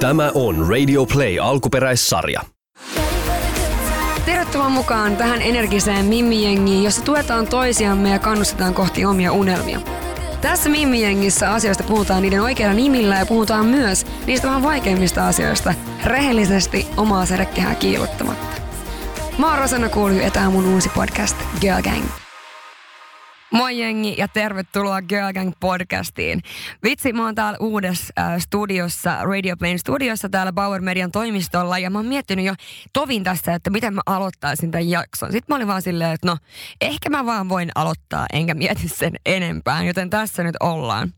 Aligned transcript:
Tämä 0.00 0.30
on 0.34 0.68
Radio 0.68 1.06
Play 1.06 1.38
alkuperäissarja. 1.40 2.40
Tervetuloa 4.24 4.68
mukaan 4.68 5.16
tähän 5.16 5.42
energiseen 5.42 6.04
Mimmi-jengiin, 6.04 6.84
jossa 6.84 7.02
tuetaan 7.02 7.46
toisiamme 7.46 8.10
ja 8.10 8.18
kannustetaan 8.18 8.74
kohti 8.74 9.04
omia 9.04 9.32
unelmia. 9.32 9.80
Tässä 10.40 10.68
Mimmi-jengissä 10.68 11.52
asioista 11.52 11.84
puhutaan 11.84 12.22
niiden 12.22 12.42
oikeilla 12.42 12.74
nimillä 12.74 13.18
ja 13.18 13.26
puhutaan 13.26 13.66
myös 13.66 14.06
niistä 14.26 14.46
vähän 14.46 14.62
vaikeimmista 14.62 15.26
asioista 15.26 15.74
rehellisesti 16.04 16.86
omaa 16.96 17.26
sädekkehää 17.26 17.74
kiilottamatta. 17.74 18.60
Mä 19.38 19.50
oon 19.50 19.58
Rosanna 19.58 19.88
Kuulhy 19.88 20.20
ja 20.20 20.30
tää 20.30 20.46
on 20.46 20.52
mun 20.52 20.66
uusi 20.66 20.88
podcast 20.88 21.36
Girl 21.60 21.82
Gang. 21.82 22.25
Moi 23.50 23.78
jengi 23.78 24.14
ja 24.18 24.28
tervetuloa 24.28 25.02
Girl 25.02 25.32
Gang 25.32 25.52
podcastiin. 25.60 26.42
Vitsi, 26.82 27.12
mä 27.12 27.24
oon 27.24 27.34
täällä 27.34 27.58
uudessa 27.60 28.12
äh, 28.18 28.38
studiossa, 28.38 29.24
Radio 29.24 29.56
Plane 29.56 29.78
studiossa 29.78 30.28
täällä 30.28 30.52
Bauer 30.52 30.80
Median 30.80 31.12
toimistolla 31.12 31.78
ja 31.78 31.90
mä 31.90 31.98
oon 31.98 32.06
miettinyt 32.06 32.44
jo 32.44 32.54
tovin 32.92 33.24
tässä, 33.24 33.54
että 33.54 33.70
miten 33.70 33.94
mä 33.94 34.00
aloittaisin 34.06 34.70
tämän 34.70 34.90
jakson. 34.90 35.32
Sitten 35.32 35.54
mä 35.54 35.56
olin 35.56 35.68
vaan 35.68 35.82
silleen, 35.82 36.12
että 36.12 36.26
no 36.26 36.36
ehkä 36.80 37.10
mä 37.10 37.26
vaan 37.26 37.48
voin 37.48 37.70
aloittaa 37.74 38.26
enkä 38.32 38.54
mieti 38.54 38.88
sen 38.88 39.12
enempää, 39.26 39.82
joten 39.82 40.10
tässä 40.10 40.42
nyt 40.42 40.56
ollaan. 40.60 41.12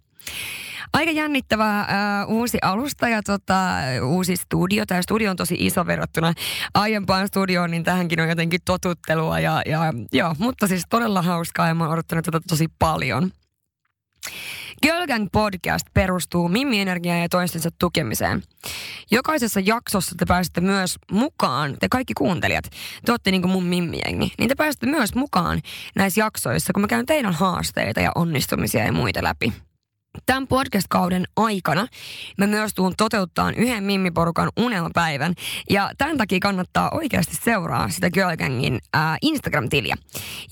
Aika 0.93 1.11
jännittävä 1.11 1.87
uh, 2.27 2.37
uusi 2.37 2.59
alusta 2.63 3.09
ja 3.09 3.23
tota, 3.23 3.75
uusi 4.05 4.37
studio. 4.37 4.87
Tämä 4.87 5.03
studio 5.03 5.31
on 5.31 5.37
tosi 5.37 5.57
iso 5.59 5.87
verrattuna 5.87 6.33
aiempaan 6.75 7.29
studioon, 7.29 7.71
niin 7.71 7.85
tähänkin 7.85 8.21
on 8.21 8.29
jotenkin 8.29 8.61
totuttelua. 8.65 9.41
Ja, 9.41 9.63
ja, 9.67 9.81
joo, 10.13 10.35
mutta 10.39 10.67
siis 10.67 10.83
todella 10.91 11.23
hauskaa 11.23 11.69
ja 11.69 11.75
mä 11.75 11.85
oon 11.85 11.93
odottanut 11.93 12.25
tätä 12.25 12.41
tosi 12.49 12.67
paljon. 12.79 13.31
Girl 14.83 15.07
Gang 15.07 15.27
podcast 15.33 15.87
perustuu 15.95 16.49
Mimmi-energiaan 16.49 17.21
ja 17.21 17.29
toistensa 17.29 17.71
tukemiseen. 17.79 18.43
Jokaisessa 19.11 19.61
jaksossa 19.61 20.15
te 20.19 20.25
pääsette 20.29 20.61
myös 20.61 20.97
mukaan, 21.11 21.77
te 21.81 21.89
kaikki 21.91 22.15
kuuntelijat, 22.15 22.65
te 23.05 23.13
olette 23.13 23.31
niin 23.31 23.43
kuin 23.43 23.53
mun 23.53 23.65
mimmiengi, 23.65 24.33
niin 24.39 24.49
te 24.49 24.55
pääsette 24.55 24.87
myös 24.87 25.15
mukaan 25.15 25.61
näissä 25.97 26.21
jaksoissa, 26.21 26.73
kun 26.73 26.81
mä 26.81 26.87
käyn 26.87 27.07
teidän 27.07 27.35
haasteita 27.35 28.01
ja 28.01 28.13
onnistumisia 28.15 28.85
ja 28.85 28.93
muita 28.93 29.23
läpi. 29.23 29.53
Tämän 30.27 30.47
podcast-kauden 30.47 31.25
aikana 31.37 31.87
mä 32.39 32.47
myös 32.47 32.75
tuun 32.75 32.95
toteuttaa 32.97 33.53
yhden 33.57 33.85
Mimmi-porukan 33.85 34.49
unelmapäivän. 34.57 35.35
Ja 35.71 35.91
tämän 35.99 36.17
takia 36.17 36.39
kannattaa 36.41 36.91
oikeasti 36.91 37.37
seuraa 37.45 37.89
sitä 37.89 38.11
Girl 38.11 38.37
Gangin 38.37 38.79
äh, 38.97 39.17
Instagram-tiliä. 39.23 39.97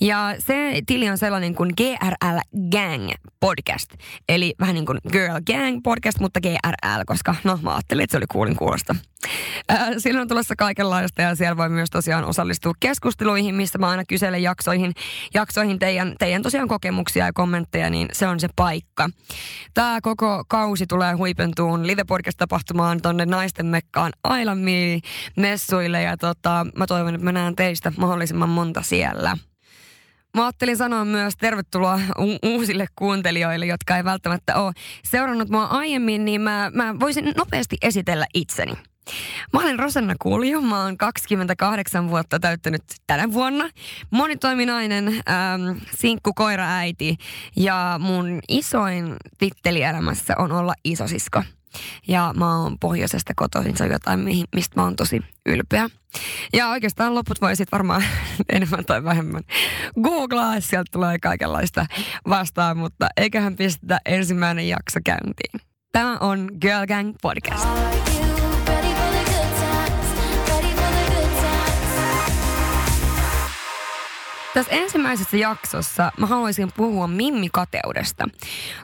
Ja 0.01 0.35
se 0.39 0.81
tili 0.85 1.09
on 1.09 1.17
sellainen 1.17 1.55
kuin 1.55 1.73
GRL 1.77 2.37
Gang 2.71 3.11
podcast. 3.39 3.93
Eli 4.29 4.53
vähän 4.59 4.75
niin 4.75 4.85
kuin 4.85 4.99
Girl 5.11 5.41
Gang 5.45 5.79
podcast, 5.83 6.19
mutta 6.19 6.41
GRL, 6.41 7.01
koska 7.05 7.35
no 7.43 7.59
mä 7.61 7.73
ajattelin, 7.73 8.03
että 8.03 8.11
se 8.11 8.17
oli 8.17 8.27
kuulin 8.31 8.55
kuulosta. 8.55 8.95
Äh, 9.71 9.89
siinä 9.97 10.21
on 10.21 10.27
tulossa 10.27 10.55
kaikenlaista 10.55 11.21
ja 11.21 11.35
siellä 11.35 11.57
voi 11.57 11.69
myös 11.69 11.89
tosiaan 11.89 12.25
osallistua 12.25 12.73
keskusteluihin, 12.79 13.55
missä 13.55 13.77
mä 13.77 13.89
aina 13.89 14.03
kyselen 14.05 14.43
jaksoihin, 14.43 14.93
jaksoihin 15.33 15.79
teidän, 15.79 16.15
teidän 16.19 16.41
tosiaan 16.41 16.67
kokemuksia 16.67 17.25
ja 17.25 17.33
kommentteja, 17.33 17.89
niin 17.89 18.07
se 18.13 18.27
on 18.27 18.39
se 18.39 18.47
paikka. 18.55 19.09
Tämä 19.73 19.99
koko 20.01 20.43
kausi 20.47 20.87
tulee 20.87 21.13
huipentuun 21.13 21.87
live 21.87 22.03
tapahtumaan 22.37 23.01
tonne 23.01 23.25
naisten 23.25 23.65
mekkaan 23.65 24.13
Ailan 24.23 24.59
messuille 25.37 26.01
ja 26.01 26.17
tota, 26.17 26.65
mä 26.75 26.87
toivon, 26.87 27.15
että 27.15 27.25
mä 27.25 27.31
näen 27.31 27.55
teistä 27.55 27.91
mahdollisimman 27.97 28.49
monta 28.49 28.81
siellä. 28.81 29.37
Mä 30.37 30.45
ajattelin 30.45 30.77
sanoa 30.77 31.05
myös 31.05 31.33
tervetuloa 31.37 31.99
u- 32.19 32.49
uusille 32.53 32.85
kuuntelijoille, 32.95 33.65
jotka 33.65 33.97
ei 33.97 34.03
välttämättä 34.03 34.55
ole 34.55 34.73
seurannut 35.03 35.49
mua 35.49 35.65
aiemmin, 35.65 36.25
niin 36.25 36.41
mä, 36.41 36.71
mä 36.73 36.99
voisin 36.99 37.33
nopeasti 37.37 37.77
esitellä 37.81 38.25
itseni. 38.33 38.73
Mä 39.53 39.59
olen 39.59 39.79
Rosanna 39.79 40.15
Kulju, 40.19 40.61
mä 40.61 40.83
oon 40.83 40.97
28 40.97 42.09
vuotta 42.09 42.39
täyttänyt 42.39 42.83
tänä 43.07 43.33
vuonna. 43.33 43.69
Monitoiminainen 44.11 45.07
ähm, 45.07 45.77
sinkku 45.95 46.33
koiraäiti 46.33 47.17
ja 47.55 47.99
mun 47.99 48.39
isoin 48.49 49.15
titteli 49.37 49.81
elämässä 49.81 50.33
on 50.37 50.51
olla 50.51 50.73
isosisko. 50.83 51.43
Ja 52.07 52.33
mä 52.37 52.57
oon 52.61 52.79
pohjoisesta 52.79 53.33
kotoisin, 53.35 53.77
se 53.77 53.83
on 53.83 53.91
jotain, 53.91 54.19
mistä 54.55 54.75
mä 54.75 54.83
oon 54.83 54.95
tosi 54.95 55.21
ylpeä. 55.45 55.89
Ja 56.53 56.69
oikeastaan 56.69 57.15
loput 57.15 57.41
voi 57.41 57.55
sitten 57.55 57.77
varmaan 57.77 58.03
enemmän 58.49 58.85
tai 58.85 59.03
vähemmän 59.03 59.43
googlaa, 60.03 60.59
sieltä 60.59 60.89
tulee 60.91 61.19
kaikenlaista 61.19 61.85
vastaan, 62.29 62.77
mutta 62.77 63.07
eiköhän 63.17 63.55
pistetä 63.55 63.99
ensimmäinen 64.05 64.67
jakso 64.67 64.99
käyntiin. 65.05 65.61
Tämä 65.91 66.17
on 66.17 66.49
Girl 66.61 66.85
Gang 66.87 67.15
Podcast. 67.21 67.67
Tässä 74.57 74.71
ensimmäisessä 74.71 75.37
jaksossa 75.37 76.11
mä 76.17 76.25
haluaisin 76.25 76.69
puhua 76.77 77.07
Mimmi-kateudesta, 77.07 78.29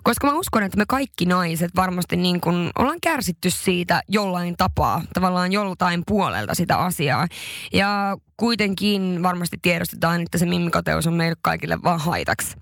koska 0.03 0.27
mä 0.27 0.33
uskon, 0.33 0.63
että 0.63 0.77
me 0.77 0.85
kaikki 0.87 1.25
naiset 1.25 1.71
varmasti 1.75 2.15
niin 2.15 2.41
kun 2.41 2.71
ollaan 2.79 2.97
kärsitty 3.01 3.49
siitä 3.49 4.01
jollain 4.07 4.57
tapaa, 4.57 5.01
tavallaan 5.13 5.51
joltain 5.51 6.03
puolelta 6.07 6.55
sitä 6.55 6.77
asiaa. 6.77 7.27
Ja 7.73 8.17
kuitenkin 8.37 9.23
varmasti 9.23 9.57
tiedostetaan, 9.61 10.21
että 10.21 10.37
se 10.37 10.45
Mimmi-kateus 10.45 11.07
on 11.07 11.13
meille 11.13 11.35
kaikille 11.41 11.77
vaan 11.83 11.99
haitaksi. 11.99 12.57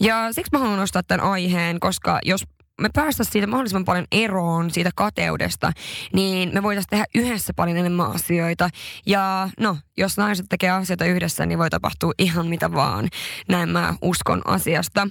Ja 0.00 0.32
siksi 0.32 0.50
mä 0.52 0.58
haluan 0.58 0.78
nostaa 0.78 1.02
tämän 1.02 1.26
aiheen, 1.26 1.80
koska 1.80 2.18
jos 2.24 2.44
me 2.80 2.88
päästä 2.94 3.24
siitä 3.24 3.46
mahdollisimman 3.46 3.84
paljon 3.84 4.06
eroon 4.12 4.70
siitä 4.70 4.90
kateudesta, 4.94 5.72
niin 6.12 6.50
me 6.54 6.62
voitaisiin 6.62 6.90
tehdä 6.90 7.04
yhdessä 7.14 7.52
paljon 7.56 7.76
enemmän 7.76 8.10
asioita. 8.10 8.70
Ja 9.06 9.48
no, 9.60 9.76
jos 9.96 10.16
naiset 10.16 10.46
tekee 10.48 10.70
asioita 10.70 11.04
yhdessä, 11.04 11.46
niin 11.46 11.58
voi 11.58 11.70
tapahtua 11.70 12.12
ihan 12.18 12.46
mitä 12.46 12.72
vaan. 12.72 13.08
Näin 13.48 13.68
mä 13.68 13.94
uskon 14.02 14.42
asiasta. 14.44 15.08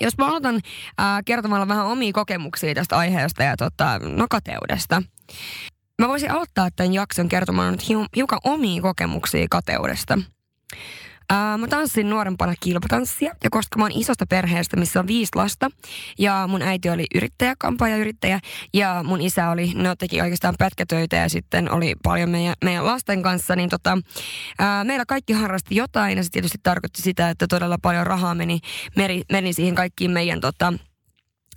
Jos 0.00 0.18
mä 0.18 0.26
aloitan 0.26 0.60
ää, 0.98 1.20
kertomalla 1.24 1.68
vähän 1.68 1.86
omia 1.86 2.12
kokemuksia 2.12 2.74
tästä 2.74 2.98
aiheesta 2.98 3.42
ja 3.42 3.56
tota, 3.56 3.98
no 3.98 4.26
kateudesta. 4.30 5.02
Mä 5.98 6.08
voisin 6.08 6.30
aloittaa 6.30 6.68
tämän 6.76 6.94
jakson 6.94 7.28
kertomaan 7.28 7.72
nyt 7.72 7.88
hiukan 8.16 8.38
omia 8.44 8.82
kokemuksia 8.82 9.46
kateudesta. 9.50 10.18
Ää, 11.32 11.58
mä 11.58 11.68
tanssin 11.68 12.10
nuorempana 12.10 12.54
kilpatanssia. 12.60 13.34
Ja 13.44 13.50
koska 13.50 13.78
mä 13.78 13.84
oon 13.84 13.92
isosta 13.94 14.26
perheestä, 14.26 14.76
missä 14.76 15.00
on 15.00 15.06
viisi 15.06 15.30
lasta 15.34 15.70
ja 16.18 16.46
mun 16.48 16.62
äiti 16.62 16.90
oli 16.90 17.06
yrittäjä, 17.14 17.54
yrittäjä 17.98 18.40
ja 18.74 19.04
mun 19.06 19.20
isä 19.20 19.50
oli, 19.50 19.72
no 19.74 19.96
teki 19.96 20.20
oikeastaan 20.20 20.54
pätkätöitä 20.58 21.16
ja 21.16 21.28
sitten 21.28 21.72
oli 21.72 21.94
paljon 22.02 22.30
meidän, 22.30 22.54
meidän 22.64 22.86
lasten 22.86 23.22
kanssa, 23.22 23.56
niin 23.56 23.70
tota, 23.70 23.98
ää, 24.58 24.84
meillä 24.84 25.04
kaikki 25.06 25.32
harrasti 25.32 25.76
jotain 25.76 26.18
ja 26.18 26.24
se 26.24 26.30
tietysti 26.30 26.58
tarkoitti 26.62 27.02
sitä, 27.02 27.30
että 27.30 27.46
todella 27.46 27.78
paljon 27.82 28.06
rahaa 28.06 28.34
meni, 28.34 28.58
meni, 28.96 29.22
meni 29.32 29.52
siihen 29.52 29.74
kaikkiin 29.74 30.10
meidän 30.10 30.40
tota, 30.40 30.72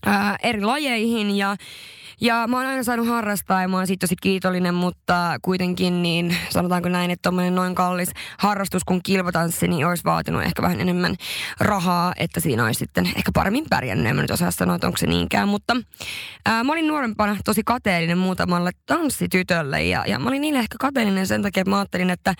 ää, 0.06 0.36
eri 0.44 0.62
lajeihin 0.62 1.38
ja 1.38 1.56
ja 2.22 2.48
mä 2.48 2.58
oon 2.58 2.66
aina 2.66 2.84
saanut 2.84 3.08
harrastaa 3.08 3.62
ja 3.62 3.68
mä 3.68 3.78
oon 3.78 3.88
siitä 3.88 4.04
tosi 4.04 4.16
kiitollinen, 4.22 4.74
mutta 4.74 5.38
kuitenkin 5.42 6.04
niin 6.04 6.38
sanotaanko 6.50 6.90
näin, 6.90 7.12
että 7.12 7.30
tommonen 7.30 7.56
noin 7.56 7.76
kallis 7.76 8.10
harrastus 8.40 8.84
kuin 8.84 9.04
kilpatanssi, 9.04 9.68
niin 9.68 9.88
olisi 9.88 10.04
vaatinut 10.04 10.44
ehkä 10.44 10.62
vähän 10.62 10.82
enemmän 10.82 11.16
rahaa, 11.60 12.14
että 12.18 12.40
siinä 12.40 12.66
olisi 12.66 12.80
sitten 12.80 13.06
ehkä 13.06 13.32
paremmin 13.34 13.66
pärjännyt. 13.70 14.08
En 14.08 14.16
mä 14.16 14.22
nyt 14.22 14.32
osaa 14.32 14.52
sanoa, 14.52 14.76
että 14.76 14.88
onko 14.88 14.98
se 14.98 15.08
niinkään, 15.08 15.50
mutta 15.50 15.76
ää, 16.46 16.64
mä 16.64 16.72
olin 16.72 16.88
nuorempana 16.88 17.38
tosi 17.46 17.62
kateellinen 17.66 18.18
muutamalle 18.18 18.72
tanssitytölle 18.86 19.84
ja, 19.84 20.04
ja 20.08 20.20
mä 20.20 20.30
olin 20.30 20.42
niille 20.42 20.60
ehkä 20.60 20.76
kateellinen 20.80 21.28
sen 21.28 21.42
takia, 21.42 21.62
että 21.62 21.70
mä 21.70 21.78
ajattelin, 21.78 22.10
että 22.10 22.34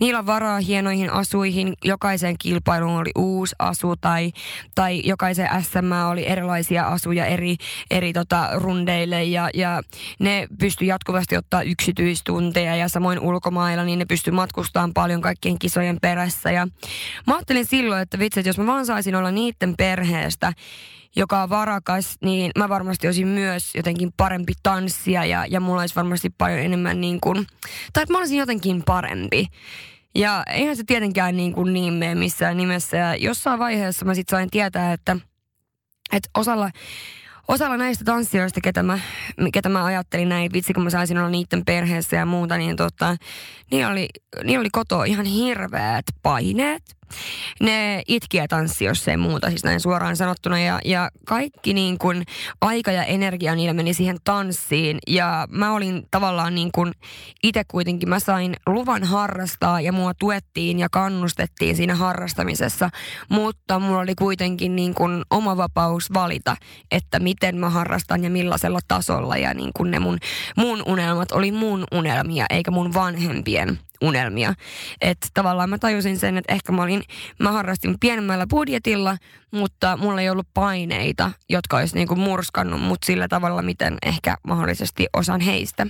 niillä 0.00 0.18
on 0.18 0.26
varaa 0.26 0.60
hienoihin 0.60 1.12
asuihin, 1.12 1.74
jokaiseen 1.84 2.36
kilpailuun 2.38 2.98
oli 2.98 3.10
uusi 3.18 3.54
asu 3.58 3.96
tai, 3.96 4.32
tai 4.74 5.02
jokaiseen 5.04 5.62
SM 5.62 5.92
oli 6.10 6.26
erilaisia 6.26 6.86
asuja 6.86 7.26
eri, 7.26 7.56
eri 7.90 8.12
tota, 8.12 8.48
rundeille 8.52 9.24
ja, 9.32 9.50
ja 9.54 9.82
ne 10.18 10.46
pysty 10.60 10.84
jatkuvasti 10.84 11.36
ottaa 11.36 11.62
yksityistunteja 11.62 12.76
ja 12.76 12.88
samoin 12.88 13.20
ulkomailla, 13.20 13.84
niin 13.84 13.98
ne 13.98 14.04
pysty 14.04 14.30
matkustamaan 14.30 14.94
paljon 14.94 15.20
kaikkien 15.20 15.58
kisojen 15.58 15.98
perässä. 16.02 16.50
Ja 16.50 16.68
mä 17.26 17.34
ajattelin 17.34 17.66
silloin, 17.66 18.02
että 18.02 18.18
vitsi, 18.18 18.40
että 18.40 18.48
jos 18.48 18.58
mä 18.58 18.66
vaan 18.66 18.86
saisin 18.86 19.16
olla 19.16 19.30
niiden 19.30 19.74
perheestä, 19.78 20.52
joka 21.16 21.42
on 21.42 21.50
varakas, 21.50 22.16
niin 22.24 22.50
mä 22.58 22.68
varmasti 22.68 23.06
olisin 23.06 23.28
myös 23.28 23.74
jotenkin 23.74 24.10
parempi 24.16 24.52
tanssia 24.62 25.24
ja, 25.24 25.46
ja 25.46 25.60
mulla 25.60 25.80
olisi 25.80 25.94
varmasti 25.94 26.30
paljon 26.38 26.58
enemmän 26.58 27.00
niin 27.00 27.20
kuin, 27.20 27.46
tai 27.92 28.02
että 28.02 28.12
mä 28.12 28.18
olisin 28.18 28.38
jotenkin 28.38 28.82
parempi. 28.86 29.46
Ja 30.14 30.42
eihän 30.46 30.76
se 30.76 30.82
tietenkään 30.86 31.36
niin, 31.36 31.52
kuin 31.52 31.72
niin 31.72 31.94
mene 31.94 32.14
missään 32.14 32.56
nimessä. 32.56 32.96
Ja 32.96 33.16
jossain 33.16 33.58
vaiheessa 33.58 34.04
mä 34.04 34.14
sitten 34.14 34.36
sain 34.36 34.50
tietää, 34.50 34.92
että, 34.92 35.16
että 36.12 36.30
osalla 36.34 36.70
osalla 37.48 37.76
näistä 37.76 38.04
tanssijoista, 38.04 38.60
ketä 38.60 38.82
mä, 38.82 38.98
ketä 39.52 39.68
mä 39.68 39.84
ajattelin 39.84 40.28
näin, 40.28 40.52
vitsi 40.52 40.72
kun 40.72 40.84
mä 40.84 40.90
saisin 40.90 41.18
olla 41.18 41.28
niiden 41.28 41.64
perheessä 41.64 42.16
ja 42.16 42.26
muuta, 42.26 42.56
niin 42.56 42.76
tota, 42.76 43.16
niin 43.70 43.86
oli, 43.86 44.08
niin 44.44 44.60
oli 44.60 44.68
kotoa 44.72 45.04
ihan 45.04 45.26
hirveät 45.26 46.04
paineet. 46.22 46.97
Ne 47.60 48.02
itki 48.08 48.36
ja 48.36 48.48
tanssi, 48.48 48.84
jos 48.84 49.08
ei 49.08 49.16
muuta, 49.16 49.48
siis 49.48 49.64
näin 49.64 49.80
suoraan 49.80 50.16
sanottuna. 50.16 50.60
Ja, 50.60 50.80
ja 50.84 51.10
kaikki 51.26 51.74
niin 51.74 51.98
kuin 51.98 52.24
aika 52.60 52.92
ja 52.92 53.04
energia 53.04 53.54
niillä 53.54 53.74
meni 53.74 53.94
siihen 53.94 54.16
tanssiin. 54.24 54.98
Ja 55.06 55.46
mä 55.50 55.72
olin 55.72 56.06
tavallaan 56.10 56.54
niin 56.54 56.70
kuin 56.74 56.92
itse 57.42 57.62
kuitenkin, 57.68 58.08
mä 58.08 58.20
sain 58.20 58.56
luvan 58.66 59.04
harrastaa 59.04 59.80
ja 59.80 59.92
mua 59.92 60.12
tuettiin 60.14 60.78
ja 60.78 60.88
kannustettiin 60.90 61.76
siinä 61.76 61.94
harrastamisessa. 61.94 62.90
Mutta 63.28 63.78
mulla 63.78 64.00
oli 64.00 64.14
kuitenkin 64.14 64.76
niin 64.76 64.94
kuin 64.94 65.22
oma 65.30 65.56
vapaus 65.56 66.12
valita, 66.14 66.56
että 66.90 67.20
miten 67.20 67.56
mä 67.56 67.70
harrastan 67.70 68.24
ja 68.24 68.30
millaisella 68.30 68.80
tasolla. 68.88 69.36
Ja 69.36 69.54
niin 69.54 69.70
kuin 69.76 69.90
ne 69.90 69.98
mun, 69.98 70.18
mun 70.56 70.82
unelmat 70.86 71.32
oli 71.32 71.52
mun 71.52 71.84
unelmia, 71.92 72.46
eikä 72.50 72.70
mun 72.70 72.94
vanhempien 72.94 73.78
unelmia. 74.02 74.54
Että 75.00 75.28
tavallaan 75.34 75.70
mä 75.70 75.78
tajusin 75.78 76.18
sen, 76.18 76.36
että 76.36 76.52
ehkä 76.52 76.72
mä 76.72 76.82
olin, 76.82 77.02
mä 77.40 77.52
harrastin 77.52 77.96
pienemmällä 78.00 78.46
budjetilla, 78.50 79.16
mutta 79.50 79.96
mulla 79.96 80.20
ei 80.20 80.30
ollut 80.30 80.48
paineita, 80.54 81.30
jotka 81.48 81.76
olisi 81.76 81.94
niinku 81.94 82.16
murskannut 82.16 82.80
mut 82.80 82.98
sillä 83.06 83.28
tavalla, 83.28 83.62
miten 83.62 83.98
ehkä 84.06 84.36
mahdollisesti 84.46 85.06
osan 85.16 85.40
heistä. 85.40 85.86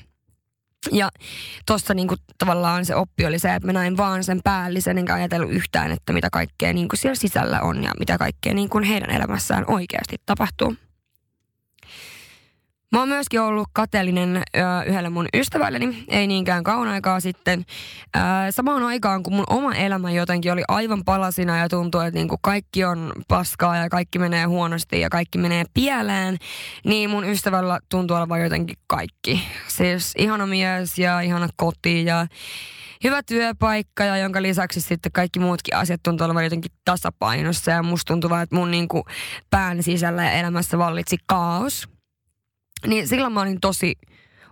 Ja 0.93 1.09
tuossa 1.67 1.95
niinku 1.95 2.15
tavallaan 2.39 2.85
se 2.85 2.95
oppi 2.95 3.27
oli 3.27 3.39
se, 3.39 3.55
että 3.55 3.67
mä 3.67 3.73
näin 3.73 3.97
vaan 3.97 4.25
sen 4.25 4.41
päällisen, 4.45 4.99
enkä 4.99 5.15
ajatellut 5.15 5.51
yhtään, 5.51 5.91
että 5.91 6.13
mitä 6.13 6.29
kaikkea 6.33 6.73
niinku 6.73 6.97
siellä 6.97 7.15
sisällä 7.15 7.61
on 7.61 7.85
ja 7.85 7.93
mitä 7.99 8.19
kaikkea 8.19 8.55
niinku 8.55 8.81
heidän 8.89 9.11
elämässään 9.11 9.65
oikeasti 9.67 10.17
tapahtuu. 10.27 10.77
Mä 12.99 13.03
oon 13.03 13.09
myöskin 13.09 13.41
ollut 13.41 13.69
kateellinen 13.73 14.43
yhdelle 14.87 15.11
mun 15.11 15.27
ystävälleni, 15.35 16.05
ei 16.09 16.27
niinkään 16.27 16.65
kauan 16.65 16.89
aikaa 16.89 17.21
sitten. 17.21 17.65
Samaan 18.51 18.83
aikaan, 18.83 19.23
kun 19.23 19.35
mun 19.35 19.45
oma 19.49 19.75
elämä 19.75 20.11
jotenkin 20.11 20.53
oli 20.53 20.63
aivan 20.69 21.05
palasina 21.05 21.59
ja 21.59 21.69
tuntui, 21.69 22.07
että 22.07 22.19
niinku 22.19 22.37
kaikki 22.43 22.85
on 22.85 23.13
paskaa 23.29 23.77
ja 23.77 23.89
kaikki 23.89 24.19
menee 24.19 24.45
huonosti 24.45 25.01
ja 25.01 25.11
kaikki 25.11 25.39
menee 25.39 25.65
pieleen, 25.75 26.37
niin 26.85 27.11
mun 27.11 27.25
ystävällä 27.25 27.79
tuntuu 27.89 28.17
olevan 28.17 28.43
jotenkin 28.43 28.77
kaikki. 28.87 29.43
Siis 29.69 30.13
ihana 30.19 30.47
mies 30.47 30.99
ja 30.99 31.21
ihana 31.21 31.49
koti 31.57 32.05
ja 32.05 32.27
hyvä 33.05 33.23
työpaikka 33.23 34.05
ja 34.05 34.17
jonka 34.17 34.43
lisäksi 34.43 34.81
sitten 34.81 35.13
kaikki 35.13 35.39
muutkin 35.39 35.77
asiat 35.77 36.03
tuntuu 36.03 36.25
olevan 36.25 36.45
jotenkin 36.45 36.73
tasapainossa 36.85 37.71
ja 37.71 37.83
musta 37.83 38.13
tuntuu 38.13 38.35
että 38.35 38.57
mun 38.57 38.71
niinku 38.71 39.05
pään 39.51 39.83
sisällä 39.83 40.25
ja 40.25 40.31
elämässä 40.31 40.79
vallitsi 40.79 41.17
kaos. 41.27 41.98
Niin 42.87 43.09
silloin 43.09 43.33
mä 43.33 43.41
olin 43.41 43.61
tosi, 43.61 43.99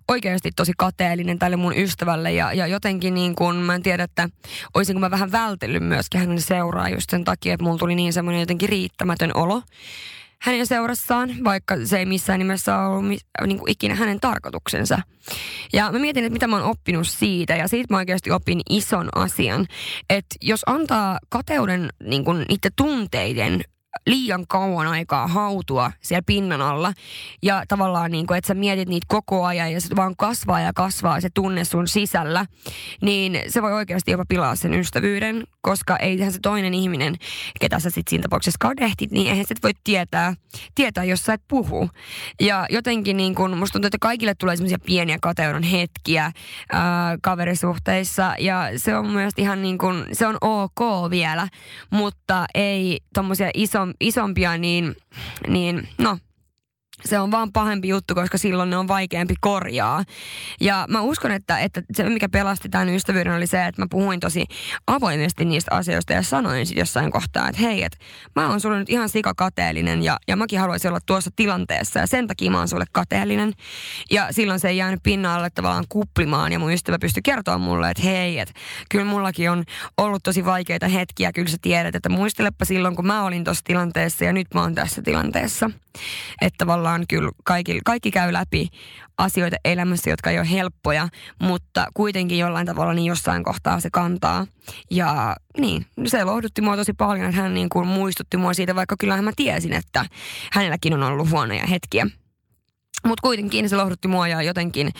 oikeasti 0.08 0.50
tosi 0.56 0.73
kateellinen 0.78 1.38
tälle 1.38 1.56
mun 1.56 1.76
ystävälle 1.76 2.32
ja, 2.32 2.52
ja 2.52 2.67
jotenkin 2.67 3.14
niin 3.14 3.34
kuin, 3.34 3.56
mä 3.56 3.75
en 3.75 3.82
tiedä, 3.82 4.05
että 4.05 4.28
olisinko 4.75 5.00
mä 5.00 5.11
vähän 5.11 5.32
vältellyt 5.32 5.84
myöskin 5.84 6.20
hänen 6.20 6.40
seuraa 6.40 6.88
just 6.88 7.11
sen 7.11 7.25
takia, 7.25 7.55
että 7.55 7.64
mulla 7.64 7.78
tuli 7.78 7.94
niin 7.94 8.12
semmoinen 8.12 8.40
jotenkin 8.40 8.69
riittämätön 8.69 9.31
olo 9.34 9.62
hänen 10.43 10.67
seurassaan, 10.67 11.31
vaikka 11.44 11.76
se 11.84 11.99
ei 11.99 12.06
missään 12.06 12.38
nimessä 12.38 12.78
ollut 12.78 13.05
niin 13.46 13.58
kuin 13.58 13.70
ikinä 13.70 13.94
hänen 13.94 14.20
tarkoituksensa. 14.20 14.99
Ja 15.73 15.93
mä 15.93 15.99
mietin, 15.99 16.25
että 16.25 16.32
mitä 16.32 16.46
mä 16.46 16.56
oon 16.56 16.70
oppinut 16.70 17.08
siitä, 17.08 17.56
ja 17.56 17.69
siitä 17.69 17.94
mä 17.94 17.99
oikeasti 17.99 18.31
opin 18.31 18.61
ison 18.70 19.08
asian, 19.14 19.67
että 20.11 20.37
jos 20.43 20.62
antaa 20.67 21.19
kateuden 21.28 21.88
niin 22.02 22.25
kuin 22.25 22.38
niiden 22.38 22.73
tunteiden 22.76 23.64
liian 24.06 24.46
kauan 24.48 24.87
aikaa 24.87 25.28
hautua 25.28 25.93
siellä 26.00 26.22
pinnan 26.26 26.62
alla. 26.62 26.93
Ja 27.43 27.64
tavallaan 27.69 28.10
niin 28.10 28.26
kuin, 28.26 28.38
että 28.38 28.48
sä 28.48 28.54
mietit 28.54 28.88
niitä 28.88 29.06
koko 29.08 29.44
ajan 29.44 29.72
ja 29.72 29.81
se 29.81 29.96
vaan 29.96 30.16
kasvaa 30.16 30.60
ja 30.60 30.72
kasvaa 30.72 31.20
se 31.20 31.28
tunne 31.34 31.64
sun 31.64 31.88
sisällä. 31.88 32.46
Niin 33.02 33.38
se 33.48 33.62
voi 33.62 33.72
oikeasti 33.72 34.10
jopa 34.10 34.25
pilaa 34.28 34.56
sen 34.56 34.75
ystävyyden, 34.75 35.44
koska 35.60 35.96
eihän 35.96 36.32
se 36.32 36.38
toinen 36.43 36.75
ihminen, 36.75 37.14
ketä 37.60 37.78
sä 37.78 37.90
sitten 37.90 38.10
siinä 38.10 38.22
tapauksessa 38.22 38.56
kadehtit, 38.60 39.10
niin 39.10 39.31
eihän 39.31 39.44
se 39.48 39.54
voi 39.62 39.72
tietää, 39.84 40.34
tietää, 40.75 41.04
jos 41.04 41.25
sä 41.25 41.34
et 41.34 41.42
puhu. 41.49 41.90
Ja 42.40 42.66
jotenkin 42.70 43.16
niin 43.16 43.34
kuin, 43.34 43.56
musta 43.56 43.72
tuntuu, 43.72 43.87
että 43.87 43.99
kaikille 44.00 44.34
tulee 44.34 44.56
semmoisia 44.56 44.78
pieniä 44.87 45.19
kateuden 45.22 45.62
hetkiä 45.62 46.32
ää, 46.72 47.19
kaverisuhteissa. 47.22 48.34
Ja 48.38 48.69
se 48.76 48.96
on 48.96 49.06
myös 49.06 49.32
ihan 49.37 49.62
niin 49.62 49.78
kuin, 49.78 50.04
se 50.12 50.26
on 50.26 50.37
ok 50.40 51.10
vielä, 51.10 51.49
mutta 51.90 52.46
ei 52.54 53.00
tommosia 53.14 53.50
iso 53.54 53.85
isompia, 54.00 54.58
niin, 54.58 54.96
niin 55.48 55.88
no, 55.98 56.18
se 57.04 57.19
on 57.19 57.31
vaan 57.31 57.52
pahempi 57.52 57.88
juttu, 57.88 58.14
koska 58.14 58.38
silloin 58.38 58.70
ne 58.70 58.76
on 58.76 58.88
vaikeampi 58.88 59.34
korjaa. 59.40 60.04
Ja 60.60 60.87
mä 60.90 61.00
uskon, 61.00 61.31
että, 61.31 61.58
että 61.58 61.82
se 61.94 62.08
mikä 62.08 62.28
pelasti 62.28 62.69
tämän 62.69 62.88
ystävyyden 62.88 63.34
oli 63.34 63.46
se, 63.46 63.66
että 63.66 63.82
mä 63.82 63.87
puhuin 63.90 64.20
tosi 64.20 64.44
avoimesti 64.87 65.44
niistä 65.44 65.75
asioista 65.75 66.12
ja 66.12 66.22
sanoin 66.22 66.66
sitten 66.66 66.81
jossain 66.81 67.10
kohtaa, 67.10 67.48
että 67.48 67.62
hei, 67.62 67.82
että 67.82 67.98
mä 68.37 68.48
oon 68.48 68.60
sulle 68.60 68.78
nyt 68.78 68.90
ihan 68.90 69.08
sikakateellinen 69.08 70.02
ja, 70.02 70.16
ja 70.28 70.37
mäkin 70.37 70.60
haluaisin 70.60 70.88
olla 70.88 71.00
tuossa 71.06 71.31
tilanteessa 71.37 72.00
ja 72.00 72.06
sen 72.06 72.26
takia 72.26 72.50
mä 72.50 72.58
oon 72.58 72.69
sulle 72.69 72.84
kateellinen. 72.93 73.52
Ja 74.10 74.28
silloin 74.31 74.60
se 74.60 74.69
ei 74.69 74.76
jäänyt 74.76 75.00
pinnalle 75.02 75.50
tavallaan 75.50 75.84
kuplimaan 75.88 76.52
ja 76.52 76.58
mun 76.58 76.72
ystävä 76.72 76.99
pystyi 76.99 77.22
kertoa 77.22 77.58
mulle, 77.58 77.90
että 77.90 78.02
hei, 78.02 78.38
että 78.38 78.54
kyllä 78.90 79.04
mullakin 79.04 79.50
on 79.50 79.64
ollut 79.96 80.22
tosi 80.22 80.44
vaikeita 80.44 80.88
hetkiä, 80.88 81.32
kyllä 81.32 81.49
sä 81.49 81.56
tiedät, 81.62 81.94
että 81.94 82.08
muistelepa 82.08 82.64
silloin, 82.64 82.96
kun 82.96 83.06
mä 83.06 83.25
olin 83.25 83.44
tuossa 83.44 83.64
tilanteessa 83.64 84.25
ja 84.25 84.32
nyt 84.32 84.54
mä 84.54 84.62
oon 84.62 84.75
tässä 84.75 85.02
tilanteessa. 85.02 85.70
Että 86.40 86.56
tavallaan 86.58 87.04
kyllä 87.08 87.31
kaikki, 87.44 87.81
kaikki 87.84 88.10
käy 88.10 88.32
läpi 88.32 88.69
asioita 89.19 89.56
elämässä, 89.64 90.10
jotka 90.10 90.31
ei 90.31 90.38
ole 90.38 90.50
helppoja, 90.50 91.08
mutta 91.43 91.87
kuitenkin 91.94 92.38
jollain 92.38 92.66
tavalla 92.66 92.94
niin 92.94 93.06
jossain 93.06 93.44
kohtaa 93.44 93.81
se 93.81 93.88
kantaa. 93.93 94.46
Ja 94.90 95.37
niin, 95.58 95.87
se 96.06 96.25
lohdutti 96.25 96.62
mua 96.62 96.76
tosi 96.76 96.93
paljon, 96.93 97.26
että 97.26 97.40
hän 97.43 97.54
niin 97.54 97.69
kuin 97.69 97.87
muistutti 97.87 98.37
mua 98.37 98.54
siitä, 98.54 98.75
vaikka 98.75 98.96
kyllähän 99.00 99.25
mä 99.25 99.32
tiesin, 99.37 99.72
että 99.72 100.06
hänelläkin 100.52 100.94
on 100.94 101.02
ollut 101.02 101.31
huonoja 101.31 101.66
hetkiä. 101.66 102.06
Mutta 103.06 103.22
kuitenkin 103.22 103.69
se 103.69 103.76
lohdutti 103.76 104.08
mua 104.08 104.28
ja 104.28 104.42
jotenkin 104.42 104.90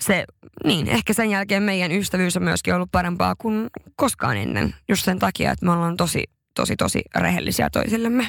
se, 0.00 0.24
niin, 0.64 0.88
ehkä 0.88 1.12
sen 1.12 1.30
jälkeen 1.30 1.62
meidän 1.62 1.92
ystävyys 1.92 2.36
on 2.36 2.42
myöskin 2.42 2.74
ollut 2.74 2.92
parempaa 2.92 3.34
kuin 3.38 3.70
koskaan 3.96 4.36
ennen. 4.36 4.74
Just 4.88 5.04
sen 5.04 5.18
takia, 5.18 5.52
että 5.52 5.66
me 5.66 5.72
ollaan 5.72 5.96
tosi, 5.96 6.24
tosi, 6.54 6.76
tosi 6.76 7.02
rehellisiä 7.16 7.70
toisillemme. 7.70 8.28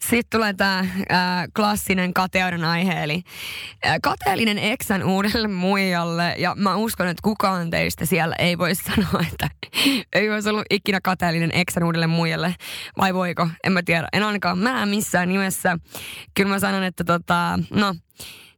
Sitten 0.00 0.38
tulee 0.38 0.54
tämä 0.54 0.84
klassinen 1.56 2.14
kateuden 2.14 2.64
aihe, 2.64 3.02
eli 3.04 3.22
ää, 3.84 3.98
kateellinen 4.02 4.58
eksän 4.58 5.04
uudelle 5.04 5.48
muijalle. 5.48 6.34
Ja 6.38 6.54
mä 6.54 6.76
uskon, 6.76 7.08
että 7.08 7.20
kukaan 7.22 7.70
teistä 7.70 8.06
siellä 8.06 8.34
ei 8.38 8.58
voi 8.58 8.74
sanoa, 8.74 9.22
että 9.32 9.50
ei 10.12 10.30
olisi 10.30 10.48
ollut 10.48 10.66
ikinä 10.70 11.00
kateellinen 11.02 11.50
eksän 11.54 11.84
uudelle 11.84 12.06
muijalle. 12.06 12.54
Vai 12.98 13.14
voiko? 13.14 13.48
En 13.64 13.72
mä 13.72 13.82
tiedä. 13.82 14.08
En 14.12 14.22
ainakaan 14.22 14.58
mä 14.58 14.86
missään 14.86 15.28
nimessä. 15.28 15.78
Kyllä 16.34 16.48
mä 16.48 16.58
sanon, 16.58 16.82
että 16.82 17.04
tota, 17.04 17.58
no, 17.70 17.94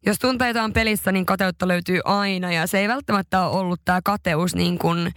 jos 0.06 0.18
tunteita 0.18 0.62
on 0.62 0.72
pelissä, 0.72 1.12
niin 1.12 1.26
kateutta 1.26 1.68
löytyy 1.68 2.00
aina. 2.04 2.52
Ja 2.52 2.66
se 2.66 2.78
ei 2.78 2.88
välttämättä 2.88 3.46
ole 3.46 3.60
ollut 3.60 3.80
tämä 3.84 4.00
kateus 4.04 4.54
niin 4.54 4.78
kuin 4.78 5.12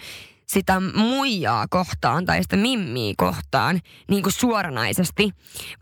sitä 0.53 0.79
muijaa 0.95 1.65
kohtaan 1.69 2.25
tai 2.25 2.43
sitä 2.43 2.57
mimmiä 2.57 3.13
kohtaan 3.17 3.79
niin 4.09 4.23
kuin 4.23 4.33
suoranaisesti, 4.33 5.29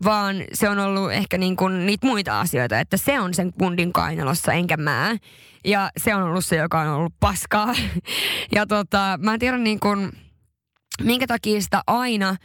vaan 0.04 0.36
se 0.52 0.68
on 0.68 0.78
ollut 0.78 1.12
ehkä 1.12 1.38
niin 1.38 1.56
kuin 1.56 1.86
niitä 1.86 2.06
muita 2.06 2.40
asioita, 2.40 2.80
että 2.80 2.96
se 2.96 3.20
on 3.20 3.34
sen 3.34 3.52
kundin 3.52 3.92
kainalossa 3.92 4.52
enkä 4.52 4.76
mä. 4.76 5.16
Ja 5.64 5.90
se 5.96 6.14
on 6.14 6.22
ollut 6.22 6.44
se, 6.44 6.56
joka 6.56 6.80
on 6.80 6.88
ollut 6.88 7.14
paskaa. 7.20 7.74
Ja 8.54 8.66
tota, 8.66 9.18
mä 9.22 9.34
en 9.34 9.40
tiedä 9.40 9.58
niin 9.58 9.80
kuin, 9.80 10.12
minkä 11.02 11.26
takia 11.26 11.60
sitä 11.60 11.82
aina 11.86 12.36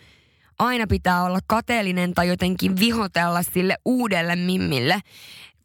aina 0.59 0.87
pitää 0.87 1.23
olla 1.23 1.39
kateellinen 1.47 2.13
tai 2.13 2.27
jotenkin 2.27 2.79
vihotella 2.79 3.43
sille 3.43 3.77
uudelle 3.85 4.35
mimmille 4.35 5.01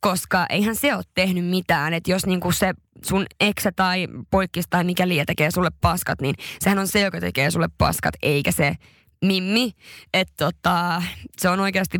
koska 0.02 0.46
eihän 0.48 0.76
se 0.76 0.94
ole 0.94 1.04
tehnyt 1.14 1.46
mitään. 1.46 1.94
Että 1.94 2.10
jos 2.10 2.26
niinku 2.26 2.52
se 2.52 2.74
sun 3.04 3.26
eksä 3.40 3.72
tai 3.76 4.08
poikkis 4.30 4.64
tai 4.70 4.84
mikä 4.84 5.08
liian 5.08 5.26
tekee 5.26 5.50
sulle 5.50 5.70
paskat, 5.80 6.20
niin 6.20 6.34
sehän 6.60 6.78
on 6.78 6.88
se, 6.88 7.00
joka 7.00 7.20
tekee 7.20 7.50
sulle 7.50 7.68
paskat, 7.78 8.14
eikä 8.22 8.52
se 8.52 8.76
Mimmi, 9.22 9.72
että 10.14 10.34
tota, 10.44 11.02
se 11.38 11.48
on 11.48 11.60
oikeasti, 11.60 11.98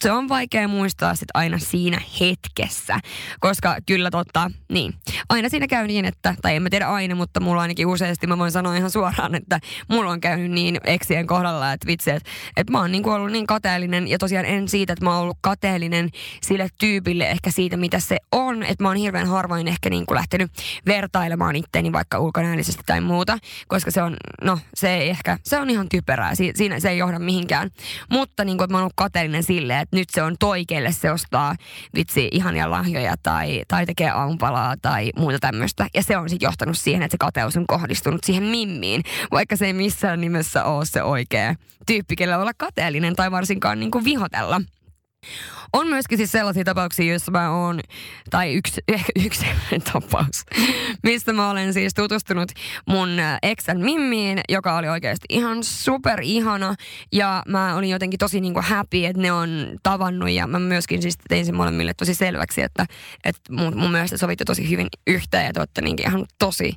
se 0.00 0.12
on 0.12 0.28
vaikea 0.28 0.68
muistaa 0.68 1.14
sit 1.14 1.28
aina 1.34 1.58
siinä 1.58 2.00
hetkessä, 2.20 3.00
koska 3.40 3.76
kyllä 3.86 4.10
tota, 4.10 4.50
niin, 4.72 4.94
aina 5.28 5.48
siinä 5.48 5.66
käy 5.66 5.86
niin, 5.86 6.04
että, 6.04 6.34
tai 6.42 6.56
en 6.56 6.62
mä 6.62 6.70
tiedä 6.70 6.86
aina, 6.86 7.14
mutta 7.14 7.40
mulla 7.40 7.62
ainakin 7.62 7.86
useasti 7.86 8.26
mä 8.26 8.38
voin 8.38 8.50
sanoa 8.50 8.76
ihan 8.76 8.90
suoraan, 8.90 9.34
että 9.34 9.60
mulla 9.88 10.10
on 10.10 10.20
käynyt 10.20 10.50
niin 10.50 10.80
eksien 10.84 11.26
kohdalla, 11.26 11.72
että 11.72 11.86
vitsi, 11.86 12.10
että, 12.10 12.30
että 12.56 12.72
mä 12.72 12.80
oon 12.80 12.92
niin 12.92 13.08
ollut 13.08 13.32
niin 13.32 13.46
kateellinen, 13.46 14.08
ja 14.08 14.18
tosiaan 14.18 14.46
en 14.46 14.68
siitä, 14.68 14.92
että 14.92 15.04
mä 15.04 15.12
oon 15.12 15.22
ollut 15.22 15.38
kateellinen 15.40 16.10
sille 16.42 16.68
tyypille 16.78 17.30
ehkä 17.30 17.50
siitä, 17.50 17.76
mitä 17.76 18.00
se 18.00 18.16
on, 18.32 18.62
että 18.62 18.84
mä 18.84 18.88
oon 18.88 18.96
hirveän 18.96 19.26
harvoin 19.26 19.68
ehkä 19.68 19.90
niin 19.90 20.06
kuin 20.06 20.16
lähtenyt 20.16 20.52
vertailemaan 20.86 21.56
itteeni 21.56 21.92
vaikka 21.92 22.18
ulkonäöllisesti 22.18 22.82
tai 22.86 23.00
muuta, 23.00 23.38
koska 23.68 23.90
se 23.90 24.02
on, 24.02 24.16
no 24.42 24.58
se 24.74 24.94
ei 24.94 25.10
ehkä, 25.10 25.38
se 25.42 25.58
on 25.58 25.70
ihan 25.70 25.88
typerää, 25.88 26.34
siinä 26.56 26.80
se 26.80 26.90
ei 26.90 26.98
johda 26.98 27.18
mihinkään. 27.18 27.70
Mutta 28.10 28.44
niin 28.44 28.58
kuin, 28.58 28.72
mä 28.72 28.76
oon 28.76 28.82
ollut 28.82 28.92
kateellinen 28.96 29.42
silleen, 29.42 29.80
että 29.80 29.96
nyt 29.96 30.08
se 30.10 30.22
on 30.22 30.36
toi, 30.40 30.64
kelle 30.64 30.92
se 30.92 31.10
ostaa 31.10 31.54
vitsi 31.94 32.28
ihania 32.32 32.70
lahjoja 32.70 33.14
tai, 33.22 33.62
tai 33.68 33.86
tekee 33.86 34.10
aamupalaa 34.10 34.74
tai 34.82 35.10
muuta 35.18 35.38
tämmöistä. 35.38 35.86
Ja 35.94 36.02
se 36.02 36.16
on 36.16 36.30
sitten 36.30 36.46
johtanut 36.46 36.78
siihen, 36.78 37.02
että 37.02 37.14
se 37.14 37.18
kateus 37.18 37.56
on 37.56 37.66
kohdistunut 37.66 38.24
siihen 38.24 38.42
mimmiin, 38.42 39.02
vaikka 39.30 39.56
se 39.56 39.66
ei 39.66 39.72
missään 39.72 40.20
nimessä 40.20 40.64
ole 40.64 40.84
se 40.84 41.02
oikea 41.02 41.54
tyyppi, 41.86 42.16
kelle 42.16 42.36
olla 42.36 42.52
kateellinen 42.56 43.16
tai 43.16 43.30
varsinkaan 43.30 43.80
niin 43.80 43.90
kuin 43.90 44.04
vihotella. 44.04 44.60
On 45.72 45.88
myöskin 45.88 46.18
siis 46.18 46.32
sellaisia 46.32 46.64
tapauksia, 46.64 47.06
joissa 47.06 47.32
mä 47.32 47.50
oon, 47.50 47.80
tai 48.30 48.54
yksi, 48.54 48.80
ehkä 48.88 49.12
yksi 49.24 49.46
tapaus, 49.92 50.44
mistä 51.02 51.32
mä 51.32 51.50
olen 51.50 51.72
siis 51.72 51.94
tutustunut 51.94 52.52
mun 52.88 53.18
äh, 53.18 53.38
eksän 53.42 53.80
Mimmiin, 53.80 54.40
joka 54.48 54.76
oli 54.76 54.88
oikeasti 54.88 55.26
ihan 55.28 55.64
super 55.64 56.20
ihana. 56.22 56.74
Ja 57.12 57.42
mä 57.48 57.76
olin 57.76 57.90
jotenkin 57.90 58.18
tosi 58.18 58.40
niinku 58.40 58.60
happy, 58.62 59.04
että 59.04 59.22
ne 59.22 59.32
on 59.32 59.50
tavannut 59.82 60.30
ja 60.30 60.46
mä 60.46 60.58
myöskin 60.58 61.02
siis 61.02 61.18
tein 61.28 61.46
sen 61.46 61.54
molemmille 61.54 61.94
tosi 61.94 62.14
selväksi, 62.14 62.62
että, 62.62 62.86
että 63.24 63.52
mun, 63.52 63.78
mun 63.78 63.92
mielestä 63.92 64.16
sovitte 64.16 64.44
tosi 64.44 64.70
hyvin 64.70 64.88
yhteen 65.06 65.46
ja 65.46 65.52
te 65.52 65.60
olette 65.60 65.80
niin 65.80 65.96
ihan 66.00 66.24
tosi, 66.38 66.72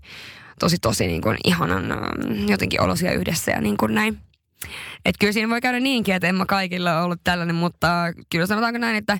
tosi, 0.60 0.78
tosi 0.82 1.08
niin 1.08 1.22
kuin 1.22 1.38
ihanan 1.44 1.92
ähm, 1.92 2.50
jotenkin 2.50 2.82
olosia 2.82 3.14
yhdessä 3.14 3.52
ja 3.52 3.62
niin 3.62 3.78
kuin 3.78 3.96
näin. 3.96 4.27
Että 5.06 5.20
kyllä 5.20 5.34
siinä 5.34 5.50
voi 5.50 5.62
käydä 5.62 5.80
niinkin, 5.80 6.16
että 6.16 6.28
en 6.28 6.36
mä 6.36 6.46
kaikilla 6.46 7.02
ollut 7.02 7.20
tällainen, 7.24 7.56
mutta 7.56 7.88
kyllä 8.32 8.46
sanotaanko 8.46 8.80
näin, 8.80 8.96
että 8.96 9.18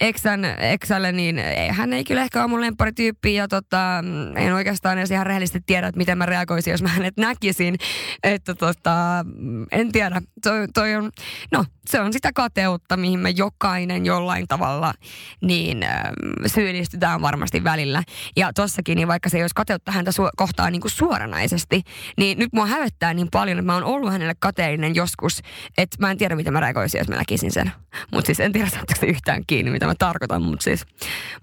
Exän, 0.00 0.44
Exälle, 0.44 1.12
niin 1.12 1.40
hän 1.70 1.92
ei 1.92 2.04
kyllä 2.04 2.22
ehkä 2.22 2.40
ole 2.40 2.48
mun 2.48 2.60
lempparityyppi 2.60 3.34
ja 3.34 3.48
tota, 3.48 4.04
en 4.36 4.54
oikeastaan 4.54 4.98
edes 4.98 5.10
ihan 5.10 5.26
rehellisesti 5.26 5.60
tiedä, 5.66 5.86
että 5.86 5.98
miten 5.98 6.18
mä 6.18 6.26
reagoisin, 6.26 6.70
jos 6.70 6.82
mä 6.82 6.88
hänet 6.88 7.16
näkisin. 7.16 7.76
Että 8.22 8.54
tota, 8.54 9.24
en 9.72 9.92
tiedä. 9.92 10.22
Toi, 10.42 10.68
toi 10.74 10.94
on, 10.94 11.10
no, 11.52 11.64
se 11.86 12.00
on 12.00 12.12
sitä 12.12 12.30
kateutta, 12.34 12.96
mihin 12.96 13.18
me 13.20 13.30
jokainen 13.30 14.06
jollain 14.06 14.48
tavalla 14.48 14.92
niin 15.40 15.82
äh, 15.82 16.02
syyllistytään 16.46 17.22
varmasti 17.22 17.64
välillä. 17.64 18.02
Ja 18.36 18.52
tossakin, 18.52 18.96
niin 18.96 19.08
vaikka 19.08 19.28
se 19.28 19.36
ei 19.36 19.42
olisi 19.42 19.54
kateutta 19.54 19.92
häntä 19.92 20.10
su- 20.10 20.30
kohtaa 20.36 20.70
niin 20.70 20.80
kuin 20.80 20.90
suoranaisesti, 20.90 21.82
niin 22.18 22.38
nyt 22.38 22.52
mua 22.52 22.66
hävettää 22.66 23.14
niin 23.14 23.28
paljon, 23.32 23.58
että 23.58 23.66
mä 23.66 23.74
oon 23.74 23.84
ollut 23.84 24.12
hänelle 24.12 24.34
kateellinen 24.80 24.94
joskus, 24.94 25.42
että 25.78 25.96
mä 26.00 26.10
en 26.10 26.18
tiedä, 26.18 26.36
mitä 26.36 26.50
mä 26.50 26.60
reagoisin, 26.60 26.98
jos 26.98 27.08
mä 27.08 27.16
näkisin 27.16 27.52
sen. 27.52 27.72
Mutta 28.12 28.26
siis 28.26 28.40
en 28.40 28.52
tiedä, 28.52 28.68
saatteko 28.68 29.06
yhtään 29.06 29.42
kiinni, 29.46 29.70
mitä 29.70 29.86
mä 29.86 29.94
tarkoitan, 29.98 30.42
mutta 30.42 30.64
siis 30.64 30.86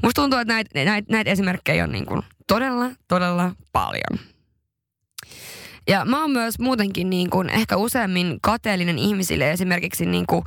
musta 0.04 0.22
tuntuu, 0.22 0.40
että 0.40 0.54
näitä 0.54 0.86
näit, 0.86 1.10
näit 1.10 1.28
esimerkkejä 1.28 1.84
on 1.84 1.92
niin 1.92 2.06
kuin 2.06 2.22
todella, 2.48 2.90
todella 3.08 3.52
paljon. 3.72 4.37
Ja 5.90 6.06
mä 6.06 6.22
oon 6.22 6.32
myös 6.32 6.60
muutenkin 6.60 7.10
niin 7.10 7.30
kuin 7.30 7.50
ehkä 7.50 7.78
useammin 7.78 8.38
kateellinen 8.42 9.00
ihmisille 9.00 9.52
esimerkiksi 9.52 10.06
niin 10.06 10.26
kuin 10.28 10.44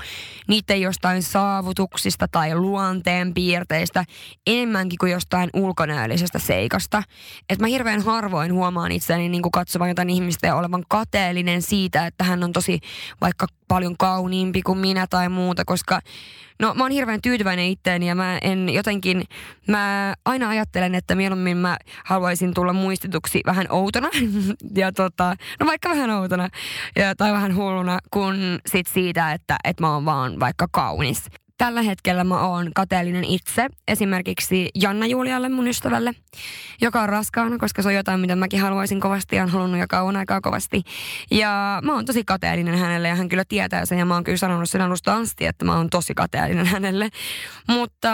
niiden 0.49 0.81
jostain 0.81 1.23
saavutuksista 1.23 2.29
tai 2.29 2.55
luonteen 2.55 3.35
piirteistä 3.35 4.05
enemmänkin 4.47 4.99
kuin 4.99 5.13
jostain 5.13 5.51
ulkonäöllisestä 5.55 6.39
seikasta. 6.39 7.03
Että 7.51 7.65
mä 7.65 7.69
hirveän 7.69 8.03
harvoin 8.03 8.55
huomaan 8.55 8.93
itseäni 8.93 9.29
niin 9.29 9.43
kuin 9.43 9.53
katsovan 9.53 9.89
jotain 9.89 10.11
ihmistä 10.11 10.47
ja 10.47 10.57
olevan 10.57 10.85
kateellinen 10.89 11.63
siitä, 11.63 12.07
että 12.07 12.25
hän 12.25 12.45
on 12.45 12.53
tosi 12.53 12.81
vaikka 13.21 13.47
paljon 13.69 13.97
kauniimpi 13.97 14.63
kuin 14.63 14.79
minä 14.79 15.07
tai 15.07 15.29
muuta, 15.29 15.65
koska 15.65 16.01
No 16.61 16.75
mä 16.75 16.85
oon 16.85 16.93
hirveän 16.93 17.23
tyytyväinen 17.23 17.67
itteeni 17.67 18.09
ja 18.09 18.15
mä 18.15 18.39
en 18.43 18.69
jotenkin, 18.69 19.25
mä 19.69 20.15
aina 20.25 20.49
ajattelen, 20.49 20.95
että 20.95 21.15
mieluummin 21.15 21.57
mä 21.57 21.77
haluaisin 22.05 22.55
tulla 22.55 22.73
muistetuksi 22.73 23.41
vähän 23.47 23.67
outona 23.71 24.09
ja 24.77 24.93
tota, 24.93 25.37
no 25.61 25.67
vaikka 25.67 25.89
vähän 25.89 26.11
outona 26.11 26.49
ja, 26.97 27.15
tai 27.15 27.33
vähän 27.33 27.57
hulluna, 27.57 27.99
kun 28.11 28.35
sit 28.67 28.87
siitä, 28.87 29.33
että, 29.33 29.57
että 29.65 29.83
mä 29.83 29.95
oon 29.95 30.05
vaan 30.05 30.41
vaikka 30.41 30.69
kaunis. 30.73 31.27
Tällä 31.61 31.83
hetkellä 31.83 32.25
mä 32.25 32.41
oon 32.47 32.71
kateellinen 32.75 33.25
itse, 33.25 33.67
esimerkiksi 33.89 34.69
Janna 34.75 35.07
Julialle, 35.07 35.49
mun 35.49 35.69
ystävälle, 35.69 36.13
joka 36.81 37.03
on 37.03 37.09
raskaana, 37.09 37.59
koska 37.59 37.83
se 37.83 37.89
on 37.89 37.95
jotain, 37.95 38.21
mitä 38.21 38.37
mäkin 38.37 38.61
haluaisin 38.61 39.01
kovasti 39.01 39.37
ja 39.37 39.43
on 39.43 39.49
halunnut 39.49 39.81
jo 39.81 39.87
kauan 39.89 40.17
aikaa 40.17 40.41
kovasti. 40.41 40.83
Ja 41.31 41.81
mä 41.85 41.95
oon 41.95 42.05
tosi 42.05 42.25
kateellinen 42.25 42.79
hänelle 42.79 43.09
ja 43.09 43.15
hän 43.15 43.29
kyllä 43.29 43.45
tietää 43.49 43.87
sen 43.87 43.99
ja 43.99 44.05
mä 44.05 44.15
oon 44.15 44.25
kyllä 44.25 44.39
sanonut 44.39 44.71
sen 44.71 44.81
alusta 44.81 45.17
asti, 45.17 45.47
että 45.47 45.65
mä 45.65 45.77
oon 45.77 45.91
tosi 45.91 46.15
kateellinen 46.15 46.67
hänelle. 46.67 47.09
Mutta 47.69 48.09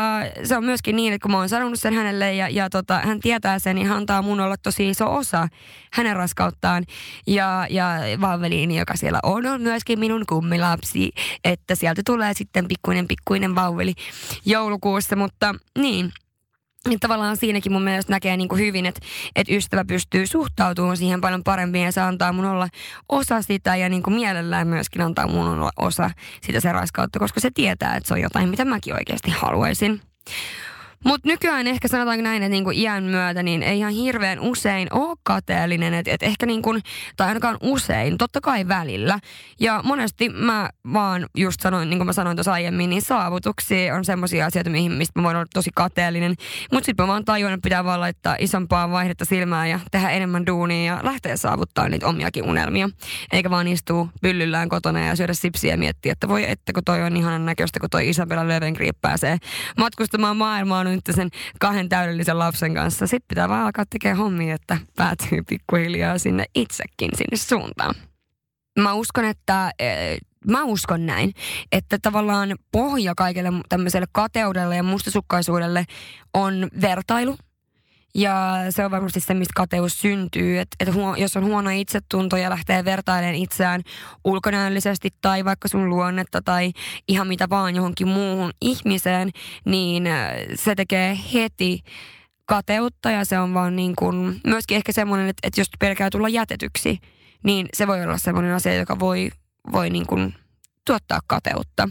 se 0.45 0.57
on 0.57 0.65
myöskin 0.65 0.97
niin, 0.97 1.13
että 1.13 1.23
kun 1.23 1.31
mä 1.31 1.39
oon 1.39 1.49
sanonut 1.49 1.81
sen 1.81 1.95
hänelle 1.95 2.35
ja, 2.35 2.49
ja 2.49 2.71
tota, 2.71 2.99
hän 2.99 3.21
tietää 3.21 3.59
sen, 3.59 3.75
niin 3.75 3.87
hän 3.87 3.97
antaa 3.97 4.23
mun 4.23 4.41
olla 4.41 4.57
tosi 4.63 4.89
iso 4.89 5.15
osa 5.15 5.49
hänen 5.93 6.17
raskauttaan. 6.17 6.85
Ja, 7.27 7.67
ja 7.71 7.89
Valveliini, 8.21 8.79
joka 8.79 8.97
siellä 8.97 9.19
on, 9.23 9.47
on 9.47 9.63
myöskin 9.63 9.99
minun 9.99 10.25
kummilapsi, 10.29 11.11
että 11.45 11.75
sieltä 11.75 12.03
tulee 12.07 12.35
sitten 12.35 12.69
pikkuinen 12.69 13.09
pikkuinen 13.09 13.36
ikuinen 13.37 13.55
vauveli 13.55 13.95
joulukuussa, 14.47 15.17
mutta 15.17 15.55
niin, 15.79 16.13
niin 16.89 17.01
tavallaan 17.01 17.37
siinäkin 17.37 17.73
mun 17.73 17.83
mielestä 17.83 18.13
näkee 18.13 18.37
niin 18.37 18.49
kuin 18.49 18.61
hyvin, 18.61 18.87
että, 18.87 19.01
että 19.37 19.55
ystävä 19.55 19.85
pystyy 19.85 20.27
suhtautumaan 20.27 20.97
siihen 20.97 21.21
paljon 21.21 21.45
paremmin 21.45 21.83
ja 21.83 21.93
se 21.93 22.01
antaa 22.01 22.33
mun 22.33 22.45
olla 22.45 22.69
osa 23.09 23.43
sitä 23.43 23.77
ja 23.77 23.89
niin 23.89 24.03
kuin 24.03 24.15
mielellään 24.15 24.69
myöskin 24.69 25.03
antaa 25.03 25.27
mun 25.27 25.49
olla 25.49 25.71
osa 25.77 26.11
sitä 26.43 26.61
se 26.61 26.73
raiskautta, 26.73 27.19
koska 27.19 27.41
se 27.41 27.51
tietää, 27.55 27.97
että 27.97 28.09
se 28.09 28.15
on 28.15 28.21
jotain, 28.21 28.49
mitä 28.49 28.65
mäkin 28.65 28.95
oikeasti 28.95 29.31
haluaisin. 29.31 30.01
Mutta 31.07 31.29
nykyään 31.29 31.67
ehkä 31.67 31.89
sanotaanko 31.89 32.23
näin, 32.23 32.43
että 32.43 32.49
niinku 32.49 32.71
iän 32.71 33.05
myötä 33.05 33.43
niin 33.43 33.63
ei 33.63 33.79
ihan 33.79 33.93
hirveän 33.93 34.41
usein 34.41 34.89
ole 34.91 35.17
kateellinen, 35.23 35.95
että 35.95 36.11
et 36.13 36.23
ehkä 36.23 36.47
niinku, 36.47 36.75
tai 37.17 37.29
ainakaan 37.29 37.57
usein, 37.63 38.19
totta 38.19 38.41
kai 38.41 38.69
välillä. 38.69 39.19
Ja 39.61 39.81
monesti 39.85 40.29
mä 40.29 40.71
vaan 40.93 41.27
just 41.37 41.61
sanoin, 41.61 41.91
niin 41.91 41.99
kuin 41.99 42.07
mä 42.07 42.13
sanoin 42.13 42.37
tuossa 42.37 42.53
aiemmin, 42.53 42.91
niin 42.91 43.03
saavutuksia 43.03 43.95
on 43.95 44.05
semmoisia 44.05 44.47
asioita, 44.47 44.71
mihin, 44.71 44.93
mistä 44.93 45.21
mä 45.21 45.23
voin 45.23 45.37
olla 45.37 45.47
tosi 45.55 45.71
kateellinen. 45.75 46.35
Mutta 46.73 46.87
sitten 46.87 47.05
mä 47.05 47.09
vaan 47.09 47.25
tajuan, 47.25 47.53
että 47.53 47.65
pitää 47.65 47.85
vaan 47.85 48.01
laittaa 48.01 48.37
isompaa 48.39 48.91
vaihdetta 48.91 49.25
silmään 49.25 49.71
ja 49.71 49.81
tehdä 49.91 50.11
enemmän 50.11 50.47
duunia 50.47 50.95
ja 50.95 51.01
lähteä 51.03 51.37
saavuttaa 51.37 51.89
niitä 51.89 52.07
omiakin 52.07 52.45
unelmia. 52.45 52.91
Eikä 53.33 53.51
vaan 53.51 53.69
istua 53.69 54.09
pyllyllään 54.23 54.69
kotona 54.69 55.01
ja 55.01 55.17
syödä 55.17 55.35
sipsiä 55.35 55.73
ja 55.73 55.79
miettiä, 55.79 56.13
että 56.13 56.29
voi 56.29 56.51
että 56.51 56.73
kun 56.73 56.85
toi 56.85 57.03
on 57.03 57.17
ihanan 57.17 57.47
näköistä, 57.47 57.81
kun 57.81 57.91
toi 57.91 58.09
Isabella 58.09 58.49
Löwengrip 58.49 58.97
pääsee 59.01 59.39
matkustamaan 59.79 60.37
maailmaan 60.37 60.96
nyt 60.97 61.17
sen 61.17 61.29
kahden 61.61 61.89
täydellisen 61.89 62.39
lapsen 62.39 62.75
kanssa. 62.75 63.07
Sitten 63.07 63.29
pitää 63.29 63.49
vaan 63.49 63.65
alkaa 63.65 63.85
tekemään 63.91 64.19
hommia, 64.19 64.55
että 64.55 64.79
päätyy 64.97 65.43
pikkuhiljaa 65.49 66.19
sinne 66.19 66.45
itsekin 66.55 67.11
sinne 67.17 67.37
suuntaan. 67.37 67.95
Mä 68.79 68.93
uskon, 68.93 69.25
että 69.25 69.71
eh, 69.79 70.19
mä 70.47 70.65
uskon 70.65 71.07
näin, 71.07 71.33
että 71.73 71.99
tavallaan 72.03 72.55
pohja 72.73 73.15
kaikelle 73.15 73.53
tämmöiselle 73.69 74.07
kateudelle 74.13 74.77
ja 74.77 74.83
mustasukkaisuudelle 74.83 75.85
on 76.35 76.69
vertailu. 76.81 77.37
Ja 78.17 78.57
se 78.71 78.85
on 78.85 78.91
varmasti 78.91 79.21
se, 79.21 79.35
mistä 79.35 79.53
kateus 79.57 80.01
syntyy. 80.01 80.59
Että 80.59 80.77
et 80.81 80.95
huo, 80.95 81.15
jos 81.15 81.37
on 81.37 81.45
huono 81.45 81.71
itsetunto 81.71 82.37
ja 82.37 82.51
lähtee 82.51 82.85
vertailemaan 82.85 83.35
itseään 83.35 83.83
ulkonäöllisesti 84.25 85.09
tai 85.21 85.45
vaikka 85.45 85.69
sun 85.69 85.89
luonnetta 85.89 86.43
tai 86.43 86.73
ihan 87.09 87.27
mitä 87.27 87.49
vaan 87.49 87.77
johonkin 87.77 88.09
muuhun 88.09 88.51
ihmiseen, 88.61 89.31
niin 89.65 90.07
äh, 90.07 90.31
se 90.55 90.75
tekee 90.75 91.19
heti 91.35 91.81
kateutta 92.45 93.11
ja 93.11 93.25
se 93.25 93.39
on 93.39 93.55
vaan 93.55 93.77
niin 93.77 93.97
kuin, 93.97 94.41
myöskin 94.47 94.77
ehkä 94.77 94.93
semmoinen, 94.93 95.29
että, 95.29 95.47
että 95.47 95.61
jos 95.61 95.69
pelkää 95.79 96.11
tulla 96.11 96.29
jätetyksi, 96.29 96.99
niin 97.45 97.69
se 97.75 97.87
voi 97.87 98.03
olla 98.03 98.19
semmoinen 98.19 98.55
asia, 98.55 98.75
joka 98.75 98.99
voi, 98.99 99.31
voi 99.73 99.91
niin 99.91 100.07
kuin 100.07 100.35
tuottaa 100.87 101.21
kateutta. 101.27 101.89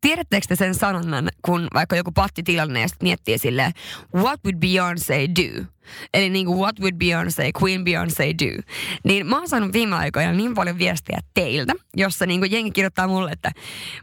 Tiedättekö 0.00 0.46
te 0.48 0.56
sen 0.56 0.74
sanonnan, 0.74 1.28
kun 1.44 1.68
vaikka 1.74 1.96
joku 1.96 2.12
pattitilanne 2.12 2.80
ja 2.80 2.88
sitten 2.88 3.06
miettii 3.06 3.38
silleen, 3.38 3.72
what 4.14 4.40
would 4.44 4.58
Beyoncé 4.64 5.34
do? 5.36 5.64
Eli 6.14 6.30
niin 6.30 6.46
kuin 6.46 6.58
what 6.58 6.80
would 6.80 6.94
Beyoncé, 6.94 7.62
Queen 7.62 7.84
Beyoncé 7.84 8.34
do? 8.46 8.62
Niin 9.04 9.26
mä 9.26 9.38
oon 9.38 9.48
saanut 9.48 9.72
viime 9.72 9.96
aikoina 9.96 10.32
niin 10.32 10.54
paljon 10.54 10.78
viestiä 10.78 11.18
teiltä, 11.34 11.72
jossa 11.96 12.26
niin 12.26 12.40
kuin 12.40 12.52
jengi 12.52 12.70
kirjoittaa 12.70 13.06
mulle, 13.06 13.30
että 13.30 13.50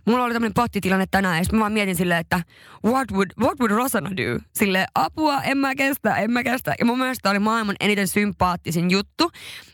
mulla 0.05 0.23
oli 0.23 0.33
tämmöinen 0.33 0.53
pattitilanne 0.53 1.05
tänään, 1.11 1.37
ja 1.37 1.43
sitten 1.43 1.59
mä 1.59 1.61
vaan 1.61 1.73
mietin 1.73 1.95
silleen, 1.95 2.19
että 2.19 2.41
what 2.85 3.11
would, 3.11 3.29
what 3.39 3.59
would 3.59 3.71
Rosanna 3.71 4.09
do? 4.09 4.39
Sille 4.53 4.85
apua, 4.95 5.41
en 5.41 5.57
mä 5.57 5.75
kestä, 5.75 6.15
en 6.15 6.31
mä 6.31 6.43
kestä. 6.43 6.75
Ja 6.79 6.85
mun 6.85 6.99
mielestä 6.99 7.29
oli 7.29 7.39
maailman 7.39 7.75
eniten 7.79 8.07
sympaattisin 8.07 8.91
juttu, 8.91 9.31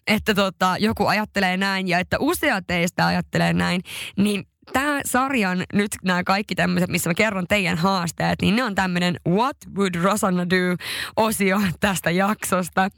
että 0.07 0.33
tota, 0.33 0.75
joku 0.79 1.05
ajattelee 1.05 1.57
näin 1.57 1.87
ja 1.87 1.99
että 1.99 2.17
useat 2.19 2.67
teistä 2.67 3.05
ajattelee 3.05 3.53
näin, 3.53 3.81
niin 4.17 4.45
tämä 4.73 5.01
sarjan 5.05 5.63
nyt 5.73 5.91
nämä 6.03 6.23
kaikki 6.23 6.55
tämmöiset, 6.55 6.89
missä 6.89 7.09
mä 7.09 7.13
kerron 7.13 7.47
teidän 7.47 7.77
haasteet, 7.77 8.41
niin 8.41 8.55
ne 8.55 8.63
on 8.63 8.75
tämmöinen 8.75 9.15
What 9.27 9.57
would 9.75 9.95
Rosanna 9.95 10.49
do-osio 10.49 11.61
tästä 11.79 12.11
jaksosta. 12.11 12.89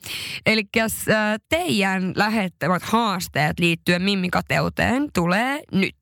Eli 0.45 0.63
äh, 0.77 0.87
teidän 1.49 2.13
lähettämät 2.15 2.83
haasteet 2.83 3.59
liittyen 3.59 4.01
mimmikateuteen 4.01 5.09
tulee 5.13 5.59
nyt. 5.71 5.95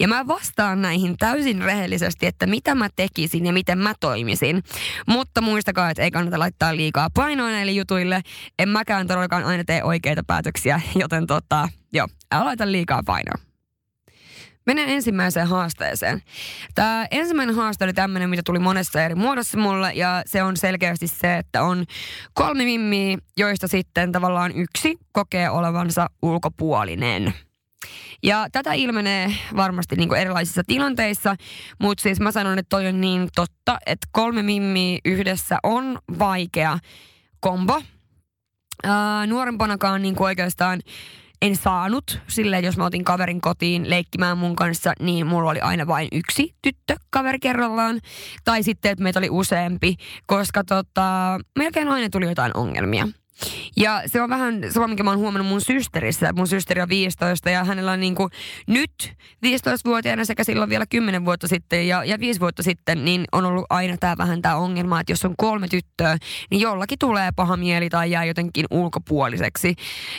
Ja 0.00 0.08
mä 0.08 0.26
vastaan 0.26 0.82
näihin 0.82 1.16
täysin 1.18 1.62
rehellisesti, 1.62 2.26
että 2.26 2.46
mitä 2.46 2.74
mä 2.74 2.88
tekisin 2.96 3.46
ja 3.46 3.52
miten 3.52 3.78
mä 3.78 3.94
toimisin. 4.00 4.62
Mutta 5.06 5.40
muistakaa, 5.40 5.90
että 5.90 6.02
ei 6.02 6.10
kannata 6.10 6.38
laittaa 6.38 6.76
liikaa 6.76 7.08
painoa 7.14 7.50
näille 7.50 7.72
jutuille. 7.72 8.20
En 8.58 8.68
mäkään 8.68 9.06
todellakaan 9.06 9.44
aina 9.44 9.64
tee 9.64 9.84
oikeita 9.84 10.22
päätöksiä, 10.26 10.80
joten 10.94 11.26
tota, 11.26 11.68
joo, 11.92 12.06
älä 12.32 12.44
laita 12.44 12.72
liikaa 12.72 13.02
painoa. 13.06 13.49
Menen 14.66 14.88
ensimmäiseen 14.88 15.46
haasteeseen. 15.46 16.22
Tämä 16.74 17.06
ensimmäinen 17.10 17.56
haaste 17.56 17.84
oli 17.84 17.92
tämmöinen, 17.92 18.30
mitä 18.30 18.42
tuli 18.46 18.58
monessa 18.58 19.02
eri 19.02 19.14
muodossa 19.14 19.58
mulle, 19.58 19.92
ja 19.92 20.22
se 20.26 20.42
on 20.42 20.56
selkeästi 20.56 21.06
se, 21.06 21.36
että 21.36 21.62
on 21.62 21.84
kolme 22.34 22.64
mimmiä, 22.64 23.18
joista 23.36 23.68
sitten 23.68 24.12
tavallaan 24.12 24.52
yksi 24.56 24.98
kokee 25.12 25.50
olevansa 25.50 26.06
ulkopuolinen. 26.22 27.34
Ja 28.22 28.46
tätä 28.52 28.72
ilmenee 28.72 29.34
varmasti 29.56 29.96
niin 29.96 30.14
erilaisissa 30.14 30.62
tilanteissa, 30.66 31.36
mutta 31.78 32.02
siis 32.02 32.20
mä 32.20 32.32
sanon, 32.32 32.58
että 32.58 32.68
toi 32.68 32.86
on 32.86 33.00
niin 33.00 33.28
totta, 33.34 33.78
että 33.86 34.06
kolme 34.12 34.42
mimmiä 34.42 34.98
yhdessä 35.04 35.58
on 35.62 35.98
vaikea 36.18 36.78
kombo. 37.40 37.82
Ää, 38.84 39.26
nuorempanakaan 39.26 40.02
niin 40.02 40.14
oikeastaan 40.18 40.80
en 41.42 41.56
saanut. 41.56 42.20
Silleen, 42.28 42.64
jos 42.64 42.76
mä 42.76 42.84
otin 42.84 43.04
kaverin 43.04 43.40
kotiin 43.40 43.90
leikkimään 43.90 44.38
mun 44.38 44.56
kanssa, 44.56 44.92
niin 45.00 45.26
mulla 45.26 45.50
oli 45.50 45.60
aina 45.60 45.86
vain 45.86 46.08
yksi 46.12 46.54
tyttö 46.62 46.96
kaveri 47.10 47.38
kerrallaan. 47.38 48.00
Tai 48.44 48.62
sitten, 48.62 48.92
että 48.92 49.02
meitä 49.02 49.18
oli 49.18 49.30
useampi, 49.30 49.96
koska 50.26 50.64
tota, 50.64 51.38
melkein 51.58 51.88
aina 51.88 52.08
tuli 52.10 52.26
jotain 52.26 52.56
ongelmia. 52.56 53.08
Ja 53.76 54.02
se 54.06 54.22
on 54.22 54.30
vähän 54.30 54.60
sama, 54.70 54.86
mikä 54.86 55.02
mä 55.02 55.10
oon 55.10 55.18
huomannut 55.18 55.48
mun 55.48 55.60
systerissä. 55.60 56.32
Mun 56.32 56.46
systeri 56.46 56.80
on 56.80 56.88
15 56.88 57.50
ja 57.50 57.64
hänellä 57.64 57.92
on 57.92 58.00
niin 58.00 58.14
kuin 58.14 58.30
nyt 58.66 59.12
15-vuotiaana 59.46 60.24
sekä 60.24 60.44
silloin 60.44 60.70
vielä 60.70 60.86
10 60.86 61.24
vuotta 61.24 61.48
sitten 61.48 61.88
ja, 61.88 62.04
ja 62.04 62.20
5 62.20 62.40
vuotta 62.40 62.62
sitten, 62.62 63.04
niin 63.04 63.24
on 63.32 63.44
ollut 63.44 63.66
aina 63.70 63.96
tämä 63.96 64.16
vähän 64.18 64.42
tämä 64.42 64.56
ongelma, 64.56 65.00
että 65.00 65.12
jos 65.12 65.24
on 65.24 65.34
kolme 65.36 65.68
tyttöä, 65.68 66.16
niin 66.50 66.60
jollakin 66.60 66.98
tulee 66.98 67.30
paha 67.36 67.56
mieli 67.56 67.90
tai 67.90 68.10
jää 68.10 68.24
jotenkin 68.24 68.66
ulkopuoliseksi. 68.70 69.74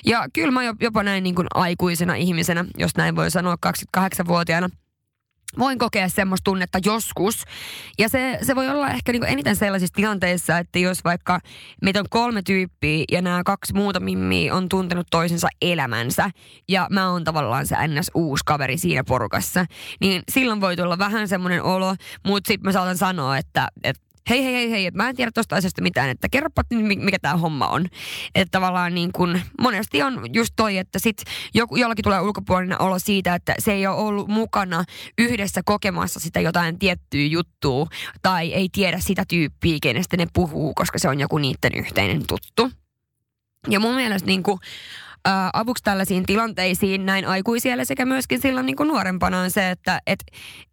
Ja 0.06 0.26
kyllä 0.34 0.52
mä 0.52 0.62
jopa 0.82 1.04
näin 1.04 1.24
niin 1.24 1.36
kuin 1.36 1.48
aikuisena 1.54 2.16
ihmisenä, 2.16 2.66
jos 2.78 2.92
näin 2.98 3.16
voi 3.16 3.32
sanoa 3.32 3.56
28-vuotiaana, 3.98 4.70
voin 5.60 5.80
kokea 5.80 6.10
semmoista 6.10 6.44
tunnetta 6.44 6.80
joskus. 6.86 7.44
Ja 8.00 8.10
se, 8.10 8.40
se 8.42 8.56
voi 8.56 8.70
olla 8.70 8.90
ehkä 8.90 9.12
niinku 9.12 9.28
eniten 9.28 9.56
sellaisissa 9.56 9.96
tilanteissa, 9.96 10.58
että 10.58 10.80
jos 10.80 11.04
vaikka 11.04 11.40
meitä 11.82 12.00
on 12.00 12.06
kolme 12.10 12.42
tyyppiä 12.42 13.06
ja 13.12 13.22
nämä 13.22 13.42
kaksi 13.46 13.74
muuta 13.74 14.00
mimmiä 14.00 14.56
on 14.56 14.70
tuntenut 14.70 15.08
toisensa 15.12 15.48
elämänsä 15.62 16.32
ja 16.70 16.88
mä 16.90 17.12
oon 17.12 17.24
tavallaan 17.24 17.68
se 17.68 17.76
ns. 17.88 18.12
uusi 18.14 18.44
kaveri 18.46 18.78
siinä 18.78 19.04
porukassa, 19.04 19.66
niin 20.02 20.24
silloin 20.32 20.62
voi 20.62 20.76
tulla 20.76 20.98
vähän 20.98 21.28
semmoinen 21.28 21.64
olo, 21.64 21.96
mutta 22.26 22.48
sitten 22.48 22.68
mä 22.68 22.72
saatan 22.72 22.98
sanoa, 22.98 23.38
että, 23.38 23.68
että 23.84 24.11
hei 24.30 24.44
hei 24.44 24.54
hei 24.54 24.72
hei, 24.72 24.86
että 24.86 24.98
mä 24.98 25.10
en 25.10 25.16
tiedä 25.16 25.32
tuosta 25.34 25.56
asiasta 25.56 25.82
mitään, 25.82 26.10
että 26.10 26.28
kerropa 26.32 26.64
mikä 26.98 27.20
tämä 27.20 27.38
homma 27.38 27.68
on. 27.68 27.86
Että 28.36 28.52
tavallaan 28.52 28.96
niin 28.96 29.12
kun, 29.12 29.40
monesti 29.62 30.04
on 30.04 30.26
just 30.34 30.54
toi, 30.56 30.78
että 30.78 31.00
sit 31.00 31.24
joku, 31.54 31.76
jollakin 31.76 32.04
tulee 32.04 32.20
ulkopuolinen 32.20 32.82
olo 32.82 33.00
siitä, 33.00 33.36
että 33.36 33.56
se 33.60 33.74
ei 33.74 33.88
ole 33.88 33.96
ollut 33.96 34.28
mukana 34.28 34.84
yhdessä 35.18 35.62
kokemassa 35.66 36.20
sitä 36.20 36.40
jotain 36.40 36.80
tiettyä 36.80 37.26
juttua 37.26 37.88
tai 38.22 38.54
ei 38.54 38.70
tiedä 38.72 39.00
sitä 39.00 39.24
tyyppiä, 39.28 39.78
kenestä 39.82 40.18
ne 40.18 40.28
puhuu, 40.34 40.74
koska 40.74 41.00
se 41.00 41.10
on 41.10 41.20
joku 41.20 41.38
niiden 41.38 41.76
yhteinen 41.76 42.28
tuttu. 42.28 42.72
Ja 43.70 43.80
mun 43.80 43.96
mielestä 43.96 44.28
niin 44.28 44.44
kuin, 44.44 44.60
ää, 45.26 45.50
avuksi 45.54 45.84
tällaisiin 45.84 46.26
tilanteisiin 46.26 47.06
näin 47.06 47.28
aikuisille 47.28 47.86
sekä 47.86 48.06
myöskin 48.06 48.42
silloin 48.42 48.66
niin 48.66 48.76
kuin 48.76 48.88
nuorempana 48.88 49.40
on 49.40 49.52
se, 49.52 49.70
että 49.72 50.02
et, 50.08 50.20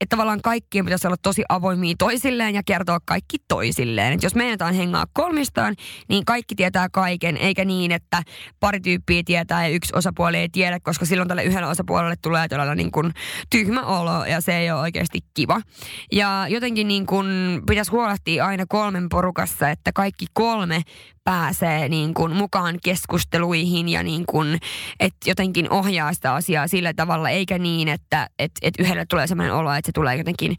et 0.01 0.09
tavallaan 0.09 0.43
kaikkien 0.43 0.85
pitäisi 0.85 1.07
olla 1.07 1.17
tosi 1.23 1.43
avoimia 1.49 1.95
toisilleen 1.99 2.55
ja 2.55 2.63
kertoa 2.67 2.99
kaikki 3.05 3.37
toisilleen. 3.49 4.13
Et 4.13 4.23
jos 4.23 4.35
meinataan 4.35 4.75
hengaa 4.75 5.05
kolmistaan, 5.13 5.75
niin 6.09 6.25
kaikki 6.25 6.55
tietää 6.55 6.89
kaiken, 6.89 7.37
eikä 7.37 7.65
niin, 7.65 7.93
että 7.93 8.23
pari 8.61 8.81
tyyppiä 8.81 9.23
tietää 9.25 9.69
ja 9.69 9.75
yksi 9.75 9.93
osapuoli 9.97 10.37
ei 10.37 10.49
tiedä, 10.49 10.81
koska 10.81 11.05
silloin 11.05 11.29
tälle 11.29 11.45
yhdelle 11.45 11.67
osapuolelle 11.67 12.17
tulee 12.23 12.49
todella 12.49 12.75
niin 12.75 12.91
kuin 12.91 13.13
tyhmä 13.51 13.83
olo 13.83 14.25
ja 14.25 14.41
se 14.41 14.57
ei 14.59 14.71
ole 14.71 14.81
oikeasti 14.81 15.19
kiva. 15.35 15.61
Ja 16.13 16.47
jotenkin 16.49 16.89
niin 16.89 17.07
kuin 17.07 17.27
pitäisi 17.67 17.91
huolehtia 17.91 18.47
aina 18.47 18.65
kolmen 18.69 19.09
porukassa, 19.09 19.71
että 19.71 19.93
kaikki 19.93 20.27
kolme 20.33 20.83
pääsee 21.29 21.89
niin 21.89 22.15
kuin 22.15 22.37
mukaan 22.37 22.79
keskusteluihin 22.85 23.89
ja 23.89 24.03
niin 24.03 24.25
kuin, 24.27 24.59
että 25.01 25.31
jotenkin 25.31 25.71
ohjaa 25.71 26.13
sitä 26.13 26.35
asiaa 26.35 26.69
sillä 26.69 26.95
tavalla, 26.95 27.31
eikä 27.31 27.59
niin, 27.59 27.89
että 27.89 28.29
et, 28.39 28.53
et 28.63 28.75
yhdelle 28.79 29.07
tulee 29.07 29.27
sellainen 29.27 29.55
olo, 29.55 29.73
että 29.73 29.89
se 29.89 29.93
tulee 29.93 30.17
jotenkin 30.17 30.57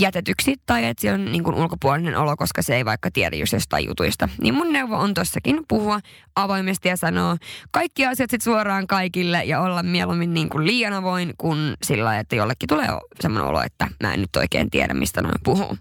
jätetyksi 0.00 0.54
tai 0.66 0.84
että 0.84 1.00
se 1.00 1.12
on 1.12 1.24
niin 1.24 1.44
kuin 1.44 1.56
ulkopuolinen 1.56 2.16
olo, 2.16 2.36
koska 2.36 2.62
se 2.62 2.76
ei 2.76 2.84
vaikka 2.84 3.10
tiedä 3.10 3.36
just 3.36 3.52
jostain 3.52 3.86
jutuista. 3.86 4.28
Niin 4.40 4.54
mun 4.54 4.72
neuvo 4.72 4.96
on 4.96 5.14
tossakin 5.14 5.60
puhua 5.68 6.00
avoimesti 6.36 6.88
ja 6.88 6.96
sanoa 6.96 7.36
kaikki 7.70 8.06
asiat 8.06 8.30
sit 8.30 8.42
suoraan 8.42 8.86
kaikille 8.86 9.44
ja 9.44 9.60
olla 9.60 9.82
mieluummin 9.82 10.34
niin 10.34 10.48
kuin 10.48 10.66
liian 10.66 10.92
avoin 10.92 11.34
kuin 11.38 11.74
sillä 11.82 12.18
että 12.18 12.36
jollekin 12.36 12.68
tulee 12.68 12.88
semmoinen 13.20 13.50
olo, 13.50 13.62
että 13.62 13.88
mä 14.02 14.14
en 14.14 14.20
nyt 14.20 14.36
oikein 14.36 14.70
tiedä, 14.70 14.94
mistä 14.94 15.22
noin 15.22 15.40
puhuu. 15.44 15.78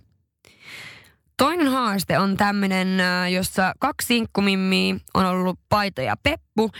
Toinen 1.37 1.67
haaste 1.67 2.19
on 2.19 2.37
tämmöinen, 2.37 2.87
jossa 3.33 3.73
kaksi 3.79 4.07
sinkkumimmiä 4.07 4.95
on 5.13 5.25
ollut 5.25 5.59
Paito 5.69 6.01
ja 6.01 6.15
Peppu 6.23 6.71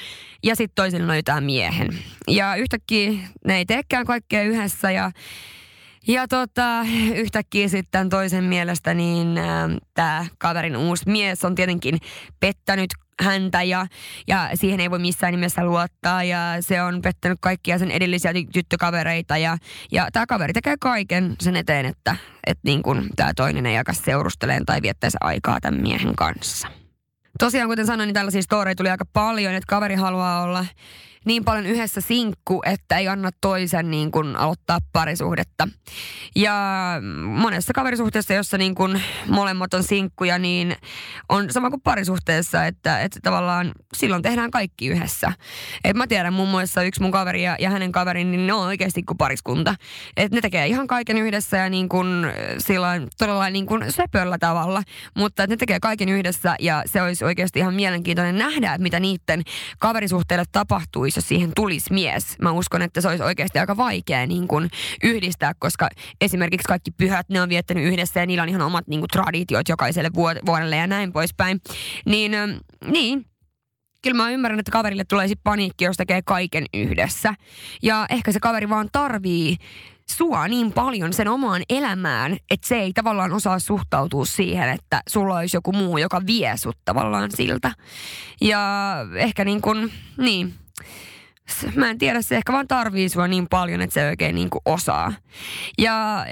ja 0.44 0.56
sitten 0.56 0.76
toisella 0.76 1.08
löytää 1.08 1.42
miehen. 1.42 1.90
Ja 2.28 2.56
yhtäkkiä 2.56 3.12
ne 3.46 3.58
ei 3.58 3.66
teekään 3.66 4.06
kaikkea 4.06 4.44
yhdessä 4.44 4.92
ja 4.92 5.12
ja 6.08 6.28
tota, 6.28 6.82
yhtäkkiä 7.24 7.68
sitten 7.68 8.10
toisen 8.10 8.44
mielestä 8.44 8.94
niin 8.94 9.38
äh, 9.38 9.46
tämä 9.94 10.26
kaverin 10.38 10.78
uusi 10.78 11.10
mies 11.10 11.46
on 11.46 11.56
tietenkin 11.56 11.98
pettänyt 12.40 12.90
häntä 13.22 13.64
ja, 13.64 13.88
ja 14.28 14.50
siihen 14.54 14.80
ei 14.80 14.92
voi 14.92 15.00
missään 15.00 15.34
nimessä 15.34 15.66
luottaa 15.66 16.24
ja 16.24 16.40
se 16.60 16.82
on 16.82 17.02
pettänyt 17.02 17.38
kaikkia 17.42 17.80
sen 17.80 17.92
edellisiä 17.92 18.32
tyttökavereita 18.54 19.38
ja, 19.38 19.58
ja 19.92 20.08
tämä 20.14 20.26
kaveri 20.26 20.54
tekee 20.54 20.76
kaiken 20.80 21.36
sen 21.40 21.56
eteen, 21.56 21.86
että, 21.86 22.16
että 22.48 22.62
niin 22.64 22.84
kun 22.84 23.10
tämä 23.16 23.32
toinen 23.36 23.66
ei 23.66 23.78
alkaa 23.78 23.94
seurusteleen 23.94 24.66
tai 24.66 24.82
viettäisi 24.82 25.18
aikaa 25.22 25.60
tämän 25.62 25.82
miehen 25.82 26.16
kanssa. 26.16 26.68
Tosiaan, 27.40 27.70
kuten 27.70 27.86
sanoin, 27.86 28.08
niin 28.08 28.14
tällaisia 28.14 28.42
storeja 28.42 28.76
tuli 28.76 28.90
aika 28.90 29.06
paljon, 29.14 29.54
että 29.54 29.68
kaveri 29.68 29.96
haluaa 29.96 30.42
olla 30.42 30.66
niin 31.28 31.46
paljon 31.46 31.66
yhdessä 31.66 32.02
sinkku, 32.02 32.62
että 32.66 32.98
ei 32.98 33.08
anna 33.08 33.30
toisen 33.42 33.92
niin 33.92 34.12
kuin 34.12 34.36
aloittaa 34.36 34.80
parisuhdetta. 34.94 35.68
Ja 36.36 36.54
monessa 37.26 37.74
kaverisuhteessa, 37.74 38.34
jossa 38.34 38.58
niin 38.58 38.76
kuin 38.76 39.02
molemmat 39.30 39.74
on 39.74 39.84
sinkkuja, 39.84 40.40
niin 40.40 40.76
on 41.30 41.52
sama 41.52 41.70
kuin 41.70 41.82
parisuhteessa, 41.82 42.66
että, 42.66 43.00
että 43.00 43.20
tavallaan 43.24 43.72
silloin 43.98 44.22
tehdään 44.22 44.52
kaikki 44.52 44.88
yhdessä. 44.88 45.32
Et 45.84 45.98
mä 45.98 46.08
tiedän 46.08 46.34
muun 46.34 46.50
muassa 46.50 46.84
yksi 46.84 47.02
mun 47.02 47.12
kaveri 47.12 47.44
ja, 47.44 47.56
ja 47.60 47.70
hänen 47.70 47.92
kaverin, 47.92 48.32
niin 48.32 48.48
ne 48.48 48.54
on 48.54 48.68
oikeasti 48.68 49.04
kuin 49.04 49.18
pariskunta. 49.18 49.76
Et 50.18 50.32
ne 50.32 50.42
tekee 50.42 50.68
ihan 50.68 50.88
kaiken 50.88 51.18
yhdessä 51.18 51.58
ja 51.58 51.70
niin 51.70 51.90
kuin 51.90 52.08
silloin 52.58 53.08
todella 53.18 53.50
niin 53.50 53.66
kuin 53.66 53.92
söpöllä 53.92 54.38
tavalla, 54.38 54.84
mutta 55.16 55.48
ne 55.48 55.58
tekee 55.58 55.80
kaiken 55.80 56.10
yhdessä 56.10 56.56
ja 56.60 56.84
se 56.86 57.02
olisi 57.02 57.26
oikeasti 57.26 57.60
ihan 57.60 57.74
mielenkiintoinen 57.74 58.38
nähdä, 58.38 58.74
että 58.74 58.84
mitä 58.84 59.00
niiden 59.00 59.44
kaverisuhteille 59.80 60.46
tapahtuisi 60.52 61.17
jos 61.18 61.28
siihen 61.28 61.52
tulisi 61.56 61.94
mies. 61.94 62.40
Mä 62.42 62.52
uskon, 62.52 62.82
että 62.82 63.02
se 63.02 63.08
olisi 63.08 63.24
oikeasti 63.24 63.60
aika 63.60 63.78
vaikea 63.78 64.28
niin 64.28 64.48
kuin 64.48 64.70
yhdistää, 65.04 65.54
koska 65.60 65.90
esimerkiksi 66.22 66.68
kaikki 66.68 66.92
pyhät 66.92 67.30
ne 67.30 67.42
on 67.42 67.50
viettänyt 67.50 67.84
yhdessä 67.84 68.20
ja 68.20 68.26
niillä 68.26 68.44
on 68.44 68.50
ihan 68.50 68.62
omat 68.62 68.88
niin 68.88 69.00
kuin, 69.00 69.10
traditiot 69.10 69.70
jokaiselle 69.70 70.10
vuodelle 70.46 70.76
ja 70.76 70.88
näin 70.88 71.14
poispäin. 71.14 71.62
Niin, 72.06 72.32
niin 72.92 73.26
kyllä 74.04 74.18
mä 74.18 74.30
ymmärrän, 74.30 74.60
että 74.60 74.72
kaverille 74.72 75.04
tulee 75.04 75.28
sitten 75.28 75.44
paniikki, 75.44 75.86
jos 75.86 75.98
tekee 75.98 76.22
kaiken 76.22 76.66
yhdessä. 76.74 77.34
Ja 77.84 78.06
ehkä 78.10 78.32
se 78.32 78.40
kaveri 78.40 78.70
vaan 78.70 78.90
tarvii 78.92 79.56
sua 80.10 80.48
niin 80.48 80.74
paljon 80.74 81.14
sen 81.14 81.28
omaan 81.28 81.62
elämään, 81.70 82.38
että 82.52 82.68
se 82.68 82.76
ei 82.76 82.94
tavallaan 82.94 83.34
osaa 83.34 83.60
suhtautua 83.60 84.26
siihen, 84.26 84.70
että 84.70 85.02
sulla 85.10 85.38
olisi 85.38 85.58
joku 85.58 85.72
muu, 85.72 85.98
joka 85.98 86.22
vie 86.28 86.58
sut 86.58 86.78
tavallaan 86.86 87.32
siltä. 87.32 87.72
Ja 88.42 88.96
ehkä 89.16 89.46
niin 89.46 89.62
kuin, 89.62 89.92
niin, 90.18 90.54
mä 91.76 91.90
en 91.90 91.98
tiedä, 91.98 92.22
se 92.22 92.36
ehkä 92.36 92.54
vaan 92.54 92.68
tarvii 92.68 93.10
sua 93.10 93.28
niin 93.28 93.48
paljon, 93.50 93.82
että 93.82 93.94
se 93.94 94.08
oikein 94.08 94.36
niin 94.36 94.50
kuin 94.50 94.62
osaa. 94.66 95.14
Ja 95.78 96.26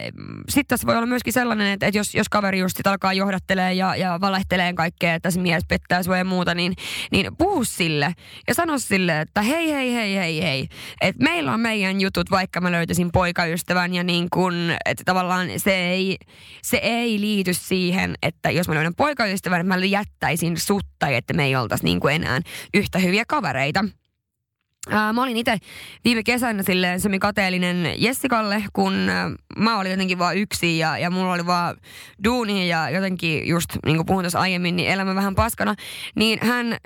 sitten 0.49 0.67
tässä 0.67 0.87
voi 0.87 0.95
olla 0.95 1.05
myöskin 1.05 1.33
sellainen, 1.33 1.67
että, 1.67 1.87
että 1.87 1.99
jos, 1.99 2.15
jos 2.15 2.29
kaveri 2.29 2.59
just 2.59 2.77
sit 2.77 2.87
alkaa 2.87 3.13
johdattelee 3.13 3.73
ja, 3.73 3.95
ja 3.95 4.21
valehtelee 4.21 4.73
kaikkea, 4.73 5.13
että 5.13 5.31
se 5.31 5.39
mies 5.39 5.63
pettää 5.67 6.03
sua 6.03 6.17
ja 6.17 6.25
muuta, 6.25 6.55
niin, 6.55 6.73
niin 7.11 7.37
puhu 7.37 7.63
sille 7.63 8.13
ja 8.47 8.53
sano 8.53 8.79
sille, 8.79 9.21
että 9.21 9.41
hei, 9.41 9.71
hei, 9.71 9.93
hei, 9.93 10.15
hei, 10.15 10.41
hei. 10.41 10.67
Että 11.01 11.23
meillä 11.23 11.53
on 11.53 11.59
meidän 11.59 12.01
jutut, 12.01 12.31
vaikka 12.31 12.61
mä 12.61 12.71
löytäisin 12.71 13.11
poikaystävän 13.11 13.93
ja 13.93 14.03
niin 14.03 14.27
kun, 14.33 14.53
että 14.85 15.03
tavallaan 15.05 15.47
se 15.57 15.75
ei, 15.75 16.17
se 16.61 16.77
ei 16.77 17.19
liity 17.19 17.53
siihen, 17.53 18.15
että 18.23 18.51
jos 18.51 18.67
mä 18.67 18.73
löydän 18.73 18.95
poikaystävän, 18.95 19.67
mä 19.67 19.77
jättäisin 19.77 20.57
sut 20.57 20.85
tai 20.99 21.15
että 21.15 21.33
me 21.33 21.45
ei 21.45 21.55
oltaisi 21.55 21.83
niin 21.83 21.99
kuin 21.99 22.15
enää 22.15 22.39
yhtä 22.73 22.99
hyviä 22.99 23.23
kavereita. 23.27 23.85
Ää, 24.89 25.13
mä 25.13 25.23
olin 25.23 25.37
itse 25.37 25.57
viime 26.03 26.23
kesänä 26.23 26.63
silleen 26.63 26.99
semi 26.99 27.19
kateellinen 27.19 27.93
Jessikalle, 27.97 28.63
kun 28.73 28.93
mä 29.57 29.79
olin 29.79 29.91
jotenkin 29.91 30.19
vaan 30.19 30.37
yksi 30.37 30.77
ja, 30.77 30.97
ja 30.97 31.09
mulla 31.09 31.33
oli 31.33 31.45
vaan 31.45 31.77
duuni 32.23 32.69
ja 32.69 32.89
jotenkin 32.89 33.47
just 33.47 33.69
niin 33.85 33.95
kuin 33.95 34.05
puhun 34.05 34.23
tuossa 34.23 34.39
aiemmin, 34.39 34.75
niin 34.75 34.89
elämä 34.89 35.15
vähän 35.15 35.35
paskana. 35.35 35.75
Niin 36.15 36.39
hän, 36.41 36.77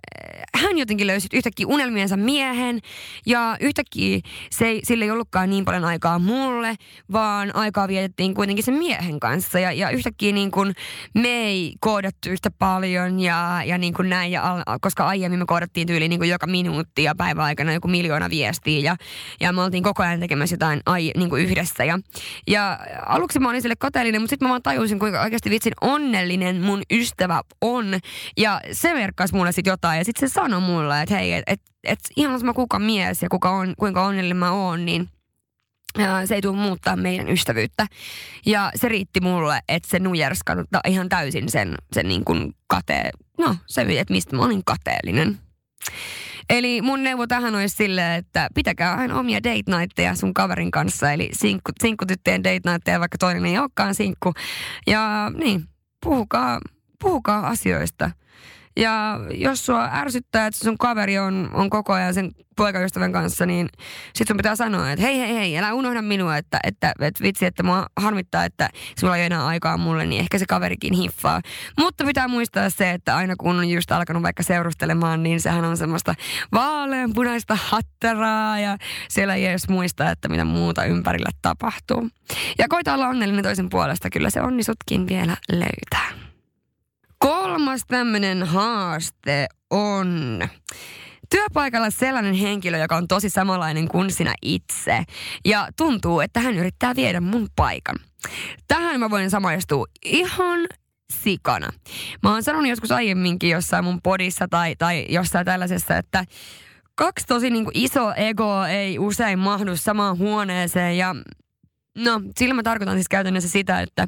hän 0.55 0.77
jotenkin 0.77 1.07
löysi 1.07 1.27
yhtäkkiä 1.33 1.67
unelmiensa 1.67 2.17
miehen 2.17 2.79
ja 3.25 3.57
yhtäkkiä 3.59 4.19
se 4.51 4.65
ei, 4.65 4.81
sille 4.83 5.05
ei 5.05 5.11
ollutkaan 5.11 5.49
niin 5.49 5.65
paljon 5.65 5.85
aikaa 5.85 6.19
mulle, 6.19 6.75
vaan 7.11 7.55
aikaa 7.55 7.87
vietettiin 7.87 8.33
kuitenkin 8.33 8.65
sen 8.65 8.73
miehen 8.73 9.19
kanssa. 9.19 9.59
Ja, 9.59 9.71
ja 9.71 9.89
yhtäkkiä 9.89 10.31
niin 10.33 10.51
kuin 10.51 10.73
me 11.13 11.29
ei 11.29 11.73
koodattu 11.79 12.29
yhtä 12.29 12.51
paljon 12.51 13.19
ja, 13.19 13.61
ja 13.65 13.77
niin 13.77 13.93
kuin 13.93 14.09
näin, 14.09 14.31
ja, 14.31 14.63
koska 14.81 15.07
aiemmin 15.07 15.39
me 15.39 15.45
koodattiin 15.45 15.87
tyyliin 15.87 16.09
niin 16.09 16.19
kuin 16.19 16.29
joka 16.29 16.47
minuutti 16.47 17.03
ja 17.03 17.15
päivän 17.15 17.45
aikana 17.45 17.73
joku 17.73 17.88
miljoona 17.89 18.29
viestiä 18.29 18.79
ja, 18.79 18.95
ja 19.39 19.53
me 19.53 19.61
oltiin 19.61 19.83
koko 19.83 20.03
ajan 20.03 20.19
tekemässä 20.19 20.53
jotain 20.53 20.81
ai, 20.85 21.11
niin 21.17 21.29
kuin 21.29 21.43
yhdessä. 21.43 21.83
Ja, 21.83 21.99
ja 22.47 22.79
aluksi 23.05 23.39
mä 23.39 23.49
olin 23.49 23.61
sille 23.61 23.75
kateellinen, 23.79 24.21
mutta 24.21 24.29
sitten 24.29 24.47
mä 24.47 24.49
vaan 24.49 24.63
tajusin, 24.63 24.99
kuinka 24.99 25.21
oikeasti 25.21 25.49
vitsin 25.49 25.73
onnellinen 25.81 26.61
mun 26.61 26.81
ystävä 26.91 27.41
on. 27.61 27.99
Ja 28.37 28.61
se 28.71 28.93
merkkasi 28.93 29.35
mulle 29.35 29.51
sitten 29.51 29.71
jotain 29.71 29.97
ja 29.97 30.05
sitten 30.05 30.29
se 30.29 30.33
sanoi 30.33 30.61
mulle, 30.61 31.01
että 31.01 31.15
hei, 31.15 31.33
että 31.33 31.53
et, 31.53 31.61
et, 31.83 31.99
ihan 32.15 32.39
sama 32.39 32.53
kuka 32.53 32.79
mies 32.79 33.21
ja 33.21 33.29
kuka 33.29 33.49
on, 33.49 33.73
kuinka 33.77 34.05
onnellinen 34.05 34.37
mä 34.37 34.51
oon, 34.51 34.85
niin 34.85 35.09
se 36.25 36.35
ei 36.35 36.41
tule 36.41 36.57
muuttaa 36.57 36.95
meidän 36.95 37.29
ystävyyttä. 37.29 37.87
Ja 38.45 38.71
se 38.75 38.89
riitti 38.89 39.21
mulle, 39.21 39.59
että 39.69 39.89
se 39.89 39.99
nujerska 39.99 40.55
ihan 40.87 41.09
täysin 41.09 41.49
sen, 41.49 41.75
sen 41.93 42.07
niin 42.07 42.25
kuin 42.25 42.53
kate, 42.67 43.11
no 43.37 43.55
se, 43.67 43.85
että 43.99 44.13
mistä 44.13 44.35
mä 44.35 44.45
olin 44.45 44.61
kateellinen. 44.65 45.39
Eli 46.49 46.81
mun 46.81 47.03
neuvo 47.03 47.27
tähän 47.27 47.55
olisi 47.55 47.75
silleen, 47.75 48.19
että 48.19 48.47
pitäkää 48.55 48.95
aina 48.95 49.19
omia 49.19 49.43
date 49.43 49.77
nightteja 49.77 50.15
sun 50.15 50.33
kaverin 50.33 50.71
kanssa. 50.71 51.11
Eli 51.11 51.29
sinkku, 51.33 51.71
sinkkutyttöjen 51.81 52.43
date 52.43 52.71
nightteja, 52.71 52.99
vaikka 52.99 53.17
toinen 53.17 53.45
ei 53.45 53.57
olekaan 53.57 53.95
sinkku. 53.95 54.33
Ja 54.87 55.31
niin, 55.37 55.63
puhukaa, 56.03 56.59
puhukaa 57.01 57.47
asioista. 57.47 58.11
Ja 58.77 59.19
jos 59.31 59.65
sua 59.65 59.89
ärsyttää, 59.93 60.47
että 60.47 60.59
sun 60.59 60.77
kaveri 60.77 61.19
on, 61.19 61.49
on 61.53 61.69
koko 61.69 61.93
ajan 61.93 62.13
sen 62.13 62.31
poikaystävän 62.55 63.11
kanssa, 63.11 63.45
niin 63.45 63.69
sit 64.15 64.27
sun 64.27 64.37
pitää 64.37 64.55
sanoa, 64.55 64.91
että 64.91 65.05
hei 65.05 65.19
hei 65.19 65.35
hei, 65.35 65.57
älä 65.57 65.73
unohda 65.73 66.01
minua, 66.01 66.37
että, 66.37 66.59
että, 66.63 66.93
että 66.99 67.23
vitsi, 67.23 67.45
että 67.45 67.63
mua 67.63 67.85
harmittaa, 67.97 68.45
että 68.45 68.69
sulla 68.99 69.17
ei 69.17 69.25
enää 69.25 69.45
aikaa 69.45 69.77
mulle, 69.77 70.05
niin 70.05 70.19
ehkä 70.19 70.37
se 70.39 70.45
kaverikin 70.45 70.93
hiffaa. 70.93 71.41
Mutta 71.79 72.05
pitää 72.05 72.27
muistaa 72.27 72.69
se, 72.69 72.91
että 72.91 73.15
aina 73.15 73.35
kun 73.35 73.59
on 73.59 73.69
just 73.69 73.91
alkanut 73.91 74.23
vaikka 74.23 74.43
seurustelemaan, 74.43 75.23
niin 75.23 75.41
sehän 75.41 75.65
on 75.65 75.77
semmoista 75.77 76.15
vaaleanpunaista 76.51 77.57
hatteraa 77.61 78.59
ja 78.59 78.77
siellä 79.09 79.35
ei 79.35 79.45
edes 79.45 79.69
muista, 79.69 80.11
että 80.11 80.29
mitä 80.29 80.45
muuta 80.45 80.85
ympärillä 80.85 81.29
tapahtuu. 81.41 82.09
Ja 82.57 82.67
koita 82.67 82.93
olla 82.93 83.07
onnellinen 83.07 83.43
toisen 83.43 83.69
puolesta, 83.69 84.09
kyllä 84.09 84.29
se 84.29 84.41
onnisutkin 84.41 85.07
vielä 85.07 85.37
löytää. 85.51 86.28
Kolmas 87.19 87.81
tämmöinen 87.87 88.43
haaste 88.43 89.47
on 89.69 90.41
työpaikalla 91.29 91.89
sellainen 91.89 92.33
henkilö, 92.33 92.77
joka 92.77 92.95
on 92.95 93.07
tosi 93.07 93.29
samanlainen 93.29 93.87
kuin 93.87 94.11
sinä 94.11 94.33
itse. 94.41 95.03
Ja 95.45 95.67
tuntuu, 95.77 96.19
että 96.19 96.39
hän 96.39 96.55
yrittää 96.55 96.95
viedä 96.95 97.21
mun 97.21 97.47
paikan. 97.55 97.95
Tähän 98.67 98.99
mä 98.99 99.09
voin 99.09 99.29
samaistua 99.29 99.85
ihan 100.05 100.59
sikana. 101.13 101.69
Mä 102.23 102.31
oon 102.31 102.43
sanonut 102.43 102.69
joskus 102.69 102.91
aiemminkin 102.91 103.49
jossain 103.49 103.83
mun 103.83 104.01
podissa 104.01 104.47
tai, 104.47 104.75
tai 104.75 105.05
jossain 105.09 105.45
tällaisessa, 105.45 105.97
että 105.97 106.25
kaksi 106.95 107.25
tosi 107.27 107.49
niin 107.49 107.65
iso 107.73 108.13
ego 108.15 108.63
ei 108.63 108.99
usein 108.99 109.39
mahdu 109.39 109.75
samaan 109.75 110.17
huoneeseen 110.17 110.97
ja 110.97 111.15
No, 111.99 112.21
sillä 112.37 112.53
mä 112.53 112.63
tarkoitan 112.63 112.95
siis 112.95 113.09
käytännössä 113.09 113.49
sitä, 113.49 113.81
että 113.81 114.07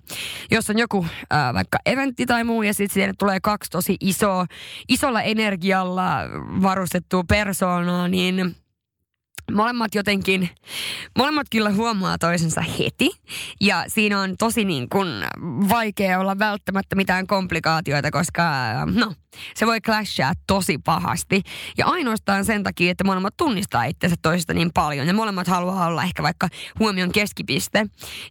jos 0.52 0.70
on 0.70 0.78
joku 0.78 1.06
ää, 1.30 1.54
vaikka 1.54 1.78
eventti 1.86 2.26
tai 2.26 2.44
muu 2.44 2.64
ja 2.64 2.74
sitten 2.74 2.94
siihen 2.94 3.16
tulee 3.20 3.40
kaksi 3.40 3.70
tosi 3.70 3.98
isoa, 4.00 4.46
isolla 4.90 5.22
energialla 5.22 6.18
varustettua 6.62 7.24
persoonaa, 7.28 8.08
niin 8.08 8.56
molemmat 9.52 9.96
jotenkin, 9.96 10.50
molemmat 11.18 11.48
kyllä 11.52 11.72
huomaa 11.72 12.18
toisensa 12.18 12.62
heti. 12.62 13.10
Ja 13.62 13.86
siinä 13.88 14.22
on 14.22 14.38
tosi 14.38 14.66
niin 14.66 14.90
kuin 14.90 15.08
vaikea 15.70 16.20
olla 16.20 16.40
välttämättä 16.40 16.96
mitään 16.96 17.28
komplikaatioita, 17.28 18.12
koska 18.12 18.44
no, 18.94 19.14
se 19.56 19.66
voi 19.66 19.82
clashaa 19.82 20.34
tosi 20.48 20.78
pahasti. 20.78 21.42
Ja 21.78 21.86
ainoastaan 21.86 22.46
sen 22.46 22.64
takia, 22.64 22.92
että 22.92 23.04
molemmat 23.04 23.38
tunnistaa 23.38 23.84
itsensä 23.84 24.16
toisesta 24.22 24.54
niin 24.54 24.72
paljon. 24.74 25.08
Ja 25.08 25.14
molemmat 25.14 25.48
haluaa 25.48 25.88
olla 25.88 26.04
ehkä 26.04 26.24
vaikka 26.24 26.48
huomion 26.80 27.12
keskipiste. 27.12 27.86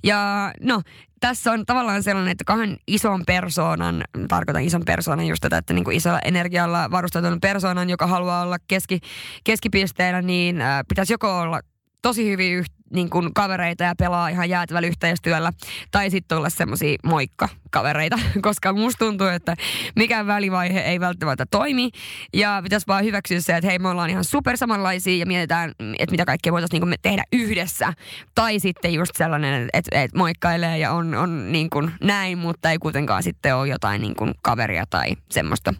Ja 0.04 0.52
no, 0.60 0.82
tässä 1.20 1.52
on 1.52 1.66
tavallaan 1.66 2.02
sellainen, 2.02 2.32
että 2.32 2.44
kahden 2.44 2.76
ison 2.86 3.22
persoonan, 3.26 4.04
tarkoitan 4.28 4.62
ison 4.62 4.82
persoonan 4.84 5.26
just 5.26 5.40
tätä, 5.40 5.58
että 5.58 5.74
niin 5.74 5.84
kuin 5.84 5.96
isolla 5.96 6.20
energialla 6.24 6.90
varustetun 6.90 7.40
persoonan, 7.40 7.90
joka 7.90 8.06
haluaa 8.06 8.42
olla 8.42 8.58
keski, 8.68 9.00
keskipisteenä, 9.44 10.22
niin 10.22 10.60
äh, 10.60 10.80
pitäisi 10.88 11.12
joko 11.12 11.38
olla 11.38 11.60
tosi 12.02 12.30
hyvin 12.30 12.54
yht, 12.54 12.72
niin 12.90 13.10
kuin 13.10 13.34
kavereita 13.34 13.84
ja 13.84 13.94
pelaa 13.94 14.28
ihan 14.28 14.48
jäätävällä 14.48 14.88
yhteistyöllä. 14.88 15.52
Tai 15.90 16.10
sitten 16.10 16.38
olla 16.38 16.50
semmoisia 16.50 16.96
moikka-kavereita, 17.04 18.18
koska 18.42 18.72
musta 18.72 19.04
tuntuu, 19.04 19.26
että 19.26 19.56
mikään 19.96 20.26
välivaihe 20.26 20.80
ei 20.80 21.00
välttämättä 21.00 21.46
toimi. 21.50 21.90
Ja 22.34 22.60
pitäisi 22.62 22.86
vaan 22.86 23.04
hyväksyä 23.04 23.40
se, 23.40 23.56
että 23.56 23.70
hei 23.70 23.78
me 23.78 23.88
ollaan 23.88 24.10
ihan 24.10 24.24
super 24.24 24.56
samanlaisia 24.56 25.16
ja 25.16 25.26
mietitään, 25.26 25.70
että 25.98 26.10
mitä 26.10 26.24
kaikkea 26.24 26.52
voitaisiin 26.52 26.82
niin 26.82 27.00
tehdä 27.02 27.24
yhdessä. 27.32 27.92
Tai 28.34 28.60
sitten 28.60 28.94
just 28.94 29.16
sellainen, 29.16 29.68
että, 29.72 30.00
että 30.00 30.18
moikkailee 30.18 30.78
ja 30.78 30.92
on, 30.92 31.14
on 31.14 31.52
niin 31.52 31.70
kuin 31.70 31.90
näin, 32.02 32.38
mutta 32.38 32.70
ei 32.70 32.78
kuitenkaan 32.78 33.22
sitten 33.22 33.56
ole 33.56 33.68
jotain 33.68 34.00
niin 34.00 34.14
kuin 34.16 34.34
kaveria 34.42 34.84
tai 34.90 35.16
semmoista. 35.30 35.74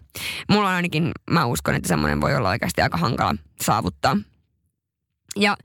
Mulla 0.49 0.69
on 0.69 0.75
ainakin, 0.75 1.11
mä 1.31 1.45
uskon, 1.45 1.75
että 1.75 1.87
semmoinen 1.87 2.21
voi 2.21 2.35
olla 2.35 2.49
oikeasti 2.49 2.81
aika 2.81 2.97
hankala 2.97 3.35
saavuttaa. 3.61 4.17
Ja 5.35 5.55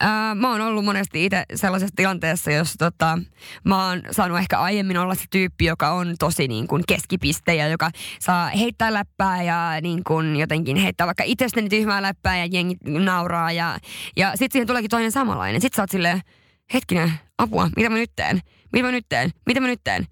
ää, 0.00 0.34
mä 0.34 0.50
oon 0.50 0.60
ollut 0.60 0.84
monesti 0.84 1.24
itse 1.24 1.44
sellaisessa 1.54 1.96
tilanteessa, 1.96 2.50
jossa 2.50 2.74
tota, 2.78 3.18
mä 3.64 3.88
oon 3.88 4.02
saanut 4.10 4.38
ehkä 4.38 4.58
aiemmin 4.58 4.98
olla 4.98 5.14
se 5.14 5.24
tyyppi, 5.30 5.64
joka 5.64 5.90
on 5.90 6.14
tosi 6.18 6.48
niin 6.48 6.66
kuin 6.66 6.82
keskipiste 6.88 7.54
ja 7.54 7.68
joka 7.68 7.90
saa 8.20 8.46
heittää 8.46 8.92
läppää 8.92 9.42
ja 9.42 9.80
niin 9.82 10.04
kuin 10.04 10.36
jotenkin 10.36 10.76
heittää 10.76 11.06
vaikka 11.06 11.24
itsestäni 11.26 11.68
tyhmää 11.68 12.02
läppää 12.02 12.38
ja 12.38 12.46
jengi 12.46 12.76
nauraa. 12.84 13.52
Ja, 13.52 13.78
ja 14.16 14.32
sit 14.34 14.52
siihen 14.52 14.66
tuleekin 14.66 14.90
toinen 14.90 15.12
samanlainen. 15.12 15.60
Sit 15.60 15.74
sä 15.74 15.82
oot 15.82 15.90
silleen, 15.90 16.20
hetkinen, 16.74 17.12
apua, 17.38 17.70
mitä 17.76 17.90
mä 17.90 17.96
nyt 17.96 18.12
teen? 18.16 18.40
Mitä 18.72 18.86
mä 18.86 18.92
nyt 18.92 19.06
teen? 19.08 19.30
Mitä 19.46 19.60
mä 19.60 19.66
nyt 19.66 19.80
teen? 19.84 20.06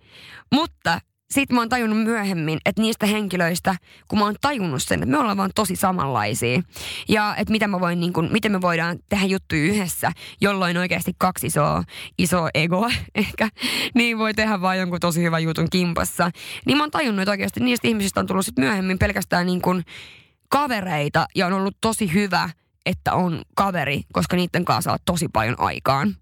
Mutta 0.54 1.00
sitten 1.30 1.54
mä 1.54 1.60
oon 1.60 1.68
tajunnut 1.68 2.02
myöhemmin, 2.02 2.58
että 2.64 2.82
niistä 2.82 3.06
henkilöistä, 3.06 3.76
kun 4.08 4.18
mä 4.18 4.24
oon 4.24 4.34
tajunnut 4.40 4.82
sen, 4.82 5.02
että 5.02 5.10
me 5.10 5.18
ollaan 5.18 5.36
vaan 5.36 5.50
tosi 5.54 5.76
samanlaisia. 5.76 6.62
Ja 7.08 7.36
että 7.36 7.52
mitä 7.52 7.68
mä 7.68 7.80
voin, 7.80 8.00
niin 8.00 8.12
kun, 8.12 8.28
miten 8.32 8.52
me 8.52 8.60
voidaan 8.60 8.98
tehdä 9.08 9.26
juttuja 9.26 9.62
yhdessä, 9.62 10.12
jolloin 10.40 10.76
oikeasti 10.76 11.12
kaksi 11.18 11.46
isoa, 11.46 11.84
isoa 12.18 12.48
egoa 12.54 12.90
ehkä, 13.14 13.48
niin 13.94 14.18
voi 14.18 14.34
tehdä 14.34 14.60
vaan 14.60 14.78
jonkun 14.78 15.00
tosi 15.00 15.22
hyvän 15.22 15.42
jutun 15.42 15.70
kimpassa. 15.70 16.30
Niin 16.66 16.76
mä 16.76 16.82
oon 16.82 16.90
tajunnut, 16.90 17.22
että 17.22 17.30
oikeasti 17.30 17.60
niistä 17.60 17.88
ihmisistä 17.88 18.20
on 18.20 18.26
tullut 18.26 18.46
sit 18.46 18.58
myöhemmin 18.58 18.98
pelkästään 18.98 19.46
niin 19.46 19.62
kun 19.62 19.82
kavereita 20.48 21.26
ja 21.34 21.46
on 21.46 21.52
ollut 21.52 21.76
tosi 21.80 22.12
hyvä, 22.12 22.50
että 22.86 23.14
on 23.14 23.42
kaveri, 23.54 24.02
koska 24.12 24.36
niiden 24.36 24.64
kanssa 24.64 24.90
saa 24.90 24.98
tosi 25.04 25.28
paljon 25.32 25.60
aikaan. 25.60 26.16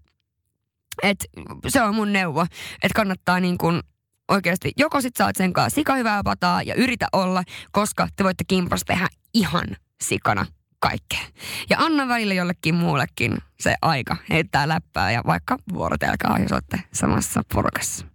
Et 1.03 1.25
se 1.67 1.81
on 1.81 1.95
mun 1.95 2.13
neuvo, 2.13 2.41
että 2.81 2.95
kannattaa 2.95 3.39
niin 3.39 3.57
kun 3.57 3.83
oikeasti 4.27 4.71
joko 4.77 5.01
sit 5.01 5.15
saat 5.15 5.35
sen 5.35 5.53
kanssa 5.53 5.75
sika 5.75 5.95
hyvää 5.95 6.21
pataa 6.23 6.61
ja 6.61 6.75
yritä 6.75 7.07
olla, 7.13 7.43
koska 7.71 8.07
te 8.15 8.23
voitte 8.23 8.43
kimpas 8.47 8.81
tehdä 8.85 9.07
ihan 9.33 9.67
sikana 10.01 10.45
kaikkea. 10.79 11.25
Ja 11.69 11.77
anna 11.79 12.07
välillä 12.07 12.33
jollekin 12.33 12.75
muullekin 12.75 13.37
se 13.59 13.75
aika 13.81 14.17
heittää 14.29 14.67
läppää 14.67 15.11
ja 15.11 15.21
vaikka 15.25 15.57
vuorotelkaa, 15.73 16.39
jos 16.39 16.51
olette 16.51 16.79
samassa 16.93 17.41
porukassa. 17.53 18.05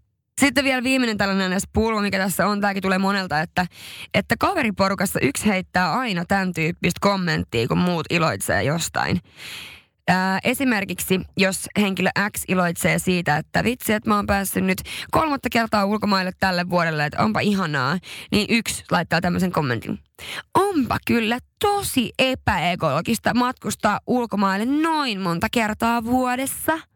Sitten 0.40 0.64
vielä 0.64 0.82
viimeinen 0.82 1.18
tällainen 1.18 1.60
pulma, 1.72 2.00
mikä 2.00 2.18
tässä 2.18 2.46
on, 2.46 2.60
tämäkin 2.60 2.82
tulee 2.82 2.98
monelta, 2.98 3.40
että, 3.40 3.66
että 4.14 4.34
kaveriporukassa 4.38 5.20
yksi 5.22 5.46
heittää 5.46 5.92
aina 5.92 6.24
tämän 6.24 6.52
tyyppistä 6.52 6.98
kommenttia, 7.00 7.68
kun 7.68 7.78
muut 7.78 8.06
iloitsee 8.10 8.62
jostain. 8.62 9.20
Ää, 10.08 10.38
esimerkiksi, 10.44 11.20
jos 11.36 11.66
henkilö 11.78 12.10
X 12.36 12.42
iloitsee 12.48 12.98
siitä, 12.98 13.36
että 13.36 13.64
vitsi, 13.64 13.92
että 13.92 14.10
mä 14.10 14.16
oon 14.16 14.26
päässyt 14.26 14.64
nyt 14.64 14.82
kolmatta 15.10 15.48
kertaa 15.52 15.84
ulkomaille 15.84 16.32
tälle 16.40 16.70
vuodelle, 16.70 17.06
että 17.06 17.24
onpa 17.24 17.40
ihanaa, 17.40 17.98
niin 18.32 18.46
yksi 18.48 18.84
laittaa 18.90 19.20
tämmöisen 19.20 19.52
kommentin. 19.52 19.98
Onpa 20.54 20.96
kyllä 21.06 21.38
tosi 21.58 22.12
epäekologista 22.18 23.34
matkustaa 23.34 24.00
ulkomaille 24.06 24.66
noin 24.82 25.20
monta 25.20 25.46
kertaa 25.52 26.04
vuodessa– 26.04 26.78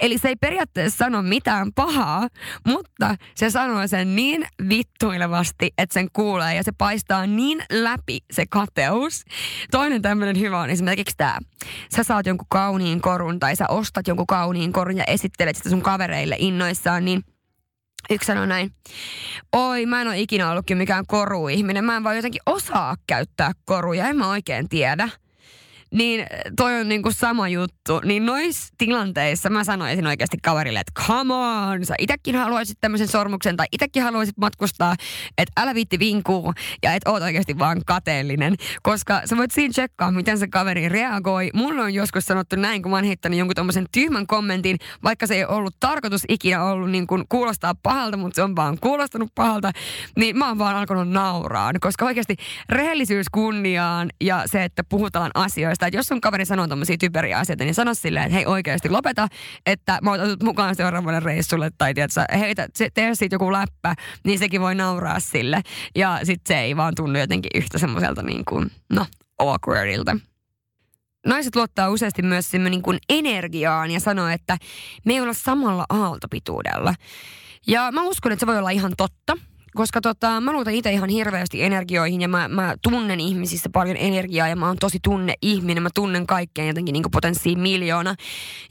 Eli 0.00 0.18
se 0.18 0.28
ei 0.28 0.36
periaatteessa 0.36 0.98
sano 0.98 1.22
mitään 1.22 1.72
pahaa, 1.74 2.28
mutta 2.66 3.16
se 3.34 3.50
sanoo 3.50 3.86
sen 3.86 4.16
niin 4.16 4.46
vittuilevasti, 4.68 5.70
että 5.78 5.94
sen 5.94 6.08
kuulee 6.12 6.54
ja 6.54 6.62
se 6.62 6.72
paistaa 6.78 7.26
niin 7.26 7.62
läpi 7.72 8.18
se 8.32 8.44
kateus. 8.50 9.24
Toinen 9.70 10.02
tämmöinen 10.02 10.40
hyvä 10.40 10.60
on 10.60 10.70
esimerkiksi 10.70 11.16
tämä. 11.16 11.38
Sä 11.96 12.02
saat 12.02 12.26
jonkun 12.26 12.46
kauniin 12.50 13.00
korun 13.00 13.38
tai 13.38 13.56
sä 13.56 13.64
ostat 13.68 14.08
jonkun 14.08 14.26
kauniin 14.26 14.72
korun 14.72 14.96
ja 14.96 15.04
esittelet 15.04 15.56
sitä 15.56 15.70
sun 15.70 15.82
kavereille 15.82 16.36
innoissaan, 16.38 17.04
niin 17.04 17.22
Yksi 18.10 18.26
sanoi 18.26 18.46
näin, 18.46 18.70
oi 19.52 19.86
mä 19.86 20.00
en 20.00 20.08
ole 20.08 20.20
ikinä 20.20 20.50
ollutkin 20.50 20.78
mikään 20.78 21.06
koruihminen, 21.06 21.84
mä 21.84 21.96
en 21.96 22.04
vaan 22.04 22.16
jotenkin 22.16 22.40
osaa 22.46 22.96
käyttää 23.06 23.52
koruja, 23.64 24.08
en 24.08 24.16
mä 24.16 24.28
oikein 24.28 24.68
tiedä. 24.68 25.08
Niin 25.96 26.26
toi 26.56 26.80
on 26.80 26.88
niinku 26.88 27.10
sama 27.10 27.48
juttu. 27.48 28.00
Niin 28.04 28.26
noissa 28.26 28.74
tilanteissa 28.78 29.50
mä 29.50 29.64
sanoisin 29.64 30.06
oikeasti 30.06 30.36
kaverille, 30.42 30.80
että 30.80 31.02
come 31.06 31.34
on, 31.34 31.84
sä 31.84 31.94
itekin 31.98 32.36
haluaisit 32.36 32.78
tämmöisen 32.80 33.08
sormuksen 33.08 33.56
tai 33.56 33.66
itekin 33.72 34.02
haluaisit 34.02 34.38
matkustaa, 34.38 34.94
että 35.38 35.62
älä 35.62 35.74
viitti 35.74 35.98
vinkuu 35.98 36.54
ja 36.82 36.92
et 36.92 37.02
oot 37.08 37.22
oikeasti 37.22 37.58
vaan 37.58 37.80
kateellinen. 37.86 38.54
Koska 38.82 39.22
sä 39.24 39.36
voit 39.36 39.50
siinä 39.50 39.72
tsekkaa, 39.72 40.10
miten 40.10 40.38
se 40.38 40.48
kaveri 40.48 40.88
reagoi. 40.88 41.50
Mulla 41.54 41.82
on 41.82 41.94
joskus 41.94 42.24
sanottu 42.24 42.56
näin, 42.56 42.82
kun 42.82 42.90
mä 42.90 42.96
oon 42.96 43.04
heittänyt 43.04 43.38
jonkun 43.38 43.54
tommosen 43.54 43.86
tyhmän 43.92 44.26
kommentin, 44.26 44.76
vaikka 45.04 45.26
se 45.26 45.34
ei 45.34 45.44
ollut 45.44 45.74
tarkoitus 45.80 46.22
ikinä 46.28 46.64
ollut 46.64 46.90
niin 46.90 47.06
kuin 47.06 47.24
kuulostaa 47.28 47.74
pahalta, 47.82 48.16
mutta 48.16 48.36
se 48.36 48.42
on 48.42 48.56
vaan 48.56 48.78
kuulostanut 48.80 49.30
pahalta, 49.34 49.72
niin 50.16 50.38
mä 50.38 50.48
oon 50.48 50.58
vaan 50.58 50.76
alkanut 50.76 51.08
nauraan. 51.08 51.74
Koska 51.80 52.04
oikeasti 52.04 52.36
rehellisyys 52.68 53.26
kunniaan 53.32 54.10
ja 54.20 54.42
se, 54.46 54.64
että 54.64 54.84
puhutaan 54.84 55.30
asioista, 55.34 55.85
että 55.86 55.98
jos 55.98 56.06
sun 56.06 56.20
kaveri 56.20 56.44
sanoo 56.44 56.68
tommosia 56.68 56.96
typeriä 56.98 57.38
asioita, 57.38 57.64
niin 57.64 57.74
sano 57.74 57.94
silleen, 57.94 58.24
että 58.24 58.34
hei 58.34 58.46
oikeasti 58.46 58.88
lopeta, 58.88 59.28
että 59.66 59.98
mä 60.02 60.10
oon 60.10 60.20
mukaan 60.42 60.76
seuraavalle 60.76 61.20
reissulle 61.20 61.70
tai 61.78 61.94
tiedätkö, 61.94 62.38
heitä, 62.38 62.68
tee 62.94 63.14
siitä 63.14 63.34
joku 63.34 63.52
läppä, 63.52 63.94
niin 64.24 64.38
sekin 64.38 64.60
voi 64.60 64.74
nauraa 64.74 65.20
sille. 65.20 65.62
Ja 65.94 66.20
sit 66.22 66.40
se 66.46 66.58
ei 66.58 66.76
vaan 66.76 66.94
tunnu 66.96 67.18
jotenkin 67.18 67.50
yhtä 67.54 67.78
semmoiselta 67.78 68.22
niin 68.22 68.44
kuin, 68.44 68.70
no, 68.92 69.06
awkwardilta. 69.38 70.16
Naiset 71.26 71.56
luottaa 71.56 71.90
useasti 71.90 72.22
myös 72.22 72.52
niin 72.52 72.82
kuin 72.82 72.98
energiaan 73.08 73.90
ja 73.90 74.00
sanoo, 74.00 74.28
että 74.28 74.58
me 75.04 75.12
ei 75.12 75.20
olla 75.20 75.32
samalla 75.32 75.86
aaltopituudella. 75.88 76.94
Ja 77.66 77.92
mä 77.92 78.02
uskon, 78.02 78.32
että 78.32 78.40
se 78.40 78.46
voi 78.46 78.58
olla 78.58 78.70
ihan 78.70 78.92
totta 78.96 79.36
koska 79.76 80.00
tota, 80.00 80.40
mä 80.40 80.52
luotan 80.52 80.74
itse 80.74 80.92
ihan 80.92 81.08
hirveästi 81.08 81.62
energioihin 81.62 82.20
ja 82.20 82.28
mä, 82.28 82.48
mä 82.48 82.74
tunnen 82.82 83.20
ihmisissä 83.20 83.68
paljon 83.72 83.96
energiaa 83.96 84.48
ja 84.48 84.56
mä 84.56 84.66
oon 84.66 84.76
tosi 84.80 84.98
tunne 85.02 85.34
ihminen. 85.42 85.82
Mä 85.82 85.88
tunnen 85.94 86.26
kaikkeen 86.26 86.68
jotenkin 86.68 86.92
niin 86.92 87.04
potenssiin 87.12 87.58
miljoona. 87.60 88.14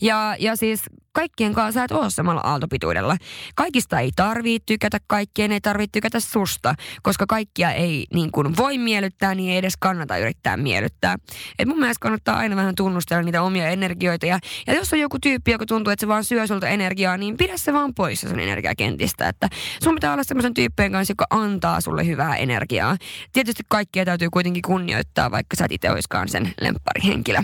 Ja, 0.02 0.36
ja 0.39 0.56
siis 0.56 0.84
kaikkien 1.15 1.54
kanssa 1.54 1.80
sä 1.80 1.84
et 1.84 1.91
ole 1.91 2.10
samalla 2.10 2.41
aaltopituudella. 2.41 3.17
Kaikista 3.56 3.99
ei 3.99 4.12
tarvii 4.15 4.60
tykätä, 4.65 4.97
kaikkien 5.08 5.51
ei 5.51 5.62
tarvitse 5.62 5.91
tykätä 5.91 6.19
susta, 6.19 6.75
koska 7.01 7.25
kaikkia 7.28 7.71
ei 7.71 8.06
niin 8.13 8.32
kuin 8.32 8.58
voi 8.58 8.78
miellyttää, 8.78 9.36
niin 9.36 9.51
ei 9.51 9.58
edes 9.58 9.73
kannata 9.80 10.17
yrittää 10.17 10.58
miellyttää. 10.58 11.15
Et 11.60 11.67
mun 11.67 11.80
mielestä 11.80 12.01
kannattaa 12.01 12.38
aina 12.38 12.56
vähän 12.56 12.75
tunnustella 12.75 13.23
niitä 13.23 13.41
omia 13.41 13.69
energioita. 13.69 14.25
Ja, 14.25 14.39
ja 14.67 14.73
jos 14.73 14.93
on 14.93 14.99
joku 14.99 15.17
tyyppi, 15.19 15.51
joka 15.51 15.65
tuntuu, 15.65 15.91
että 15.91 16.04
se 16.04 16.08
vaan 16.08 16.23
syö 16.23 16.47
sulta 16.47 16.67
energiaa, 16.67 17.17
niin 17.17 17.38
pidä 17.38 17.58
se 17.58 17.73
vaan 17.73 17.93
pois 17.93 18.21
sen 18.21 18.39
energiakentistä. 18.39 19.30
Että 19.30 19.49
sun 19.84 19.95
pitää 19.95 20.13
olla 20.13 20.23
semmoisen 20.23 20.54
tyyppien 20.54 20.91
kanssa, 20.91 21.12
joka 21.12 21.25
antaa 21.30 21.82
sulle 21.82 22.06
hyvää 22.06 22.36
energiaa. 22.36 22.97
Tietysti 23.34 23.63
kaikkia 23.67 24.06
täytyy 24.06 24.30
kuitenkin 24.30 24.62
kunnioittaa, 24.62 25.32
vaikka 25.32 25.56
sä 25.56 25.65
et 25.65 25.71
itse 25.71 25.89
sen 26.28 26.54
lempparihenkilö. 26.62 27.39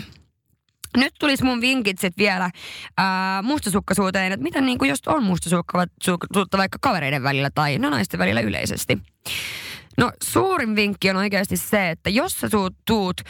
Nyt 0.98 1.14
tulisi 1.20 1.44
mun 1.44 1.62
vinkit 1.62 2.00
sitten 2.00 2.24
vielä 2.24 2.50
ää, 2.98 3.42
mustasukkaisuuteen, 3.42 4.32
että 4.32 4.44
mitä 4.44 4.62
niin 4.62 4.78
kuin 4.78 4.90
jos 4.90 5.00
on 5.08 5.24
mustasukkaisuutta 5.24 6.58
vaikka 6.58 6.78
kavereiden 6.82 7.24
välillä 7.24 7.50
tai 7.56 7.78
no 7.78 7.90
naisten 7.90 8.20
välillä 8.20 8.42
yleisesti. 8.42 8.98
No 9.98 10.12
suurin 10.24 10.76
vinkki 10.76 11.10
on 11.10 11.16
oikeasti 11.16 11.58
se, 11.58 11.90
että 11.90 12.10
jos 12.10 12.40
sä 12.40 12.48
tuut, 12.86 13.22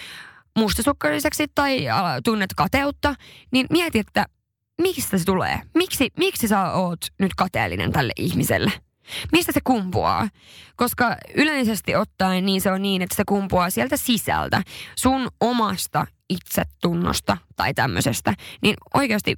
mustasukkaiseksi 0.57 1.45
tai 1.55 1.85
tunnet 2.23 2.49
kateutta, 2.55 3.15
niin 3.51 3.67
mieti, 3.69 3.99
että 3.99 4.25
mistä 4.81 5.17
se 5.17 5.25
tulee? 5.25 5.61
Miksi, 5.75 6.09
miksi 6.17 6.47
sä 6.47 6.71
oot 6.71 6.99
nyt 7.19 7.31
kateellinen 7.37 7.91
tälle 7.91 8.13
ihmiselle? 8.17 8.71
Mistä 9.31 9.51
se 9.51 9.59
kumpuaa? 9.63 10.29
Koska 10.75 11.15
yleisesti 11.35 11.95
ottaen 11.95 12.45
niin 12.45 12.61
se 12.61 12.71
on 12.71 12.81
niin, 12.81 13.01
että 13.01 13.15
se 13.15 13.23
kumpuaa 13.27 13.69
sieltä 13.69 13.97
sisältä, 13.97 14.63
sun 14.95 15.27
omasta 15.39 16.07
itsetunnosta 16.29 17.37
tai 17.55 17.73
tämmöisestä. 17.73 18.33
Niin 18.61 18.75
oikeasti 18.93 19.35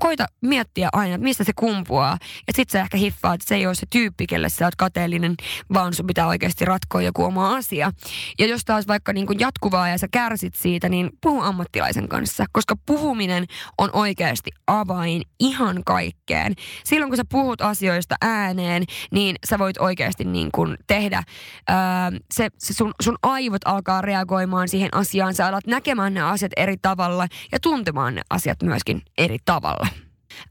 koita 0.00 0.26
miettiä 0.40 0.88
aina, 0.92 1.14
että 1.14 1.24
mistä 1.24 1.44
se 1.44 1.52
kumpuaa. 1.56 2.18
Ja 2.46 2.52
sit 2.56 2.70
sä 2.70 2.80
ehkä 2.80 2.96
hiffaat, 2.96 3.34
että 3.34 3.48
se 3.48 3.54
ei 3.54 3.66
ole 3.66 3.74
se 3.74 3.86
tyyppi, 3.90 4.26
kelle 4.26 4.48
sä 4.48 4.64
oot 4.64 4.76
kateellinen, 4.76 5.34
vaan 5.72 5.94
sun 5.94 6.06
pitää 6.06 6.26
oikeasti 6.26 6.64
ratkoa 6.64 7.02
joku 7.02 7.24
oma 7.24 7.56
asia. 7.56 7.92
Ja 8.38 8.46
jos 8.46 8.64
taas 8.64 8.88
vaikka 8.88 9.12
niin 9.12 9.26
kuin 9.26 9.40
jatkuvaa 9.40 9.88
ja 9.88 9.98
sä 9.98 10.06
kärsit 10.10 10.54
siitä, 10.54 10.88
niin 10.88 11.10
puhu 11.20 11.40
ammattilaisen 11.40 12.08
kanssa. 12.08 12.44
Koska 12.52 12.74
puhuminen 12.86 13.44
on 13.78 13.90
oikeasti 13.92 14.50
avain 14.66 15.22
ihan 15.40 15.82
kaikkeen. 15.86 16.54
Silloin 16.84 17.10
kun 17.10 17.16
sä 17.16 17.24
puhut 17.28 17.60
asioista 17.60 18.14
ääneen, 18.20 18.84
niin 19.10 19.36
sä 19.48 19.58
voit 19.58 19.78
oikeasti 19.78 20.24
niin 20.24 20.48
kuin 20.52 20.76
tehdä, 20.86 21.22
ää, 21.68 22.12
se, 22.34 22.48
se 22.58 22.74
sun, 22.74 22.92
sun 23.02 23.18
aivot 23.22 23.62
alkaa 23.64 24.00
reagoimaan 24.00 24.68
siihen 24.68 24.94
asiaan. 24.94 25.34
Sä 25.34 25.46
alat 25.46 25.66
näkemään 25.66 26.14
ne 26.14 26.22
asiat 26.22 26.52
eri 26.56 26.76
tavalla 26.82 27.26
ja 27.52 27.60
tuntemaan 27.60 28.14
ne 28.14 28.22
asiat 28.30 28.62
myöskin 28.62 29.02
eri 29.18 29.38
tavalla 29.44 29.63
tavalla. 29.64 29.88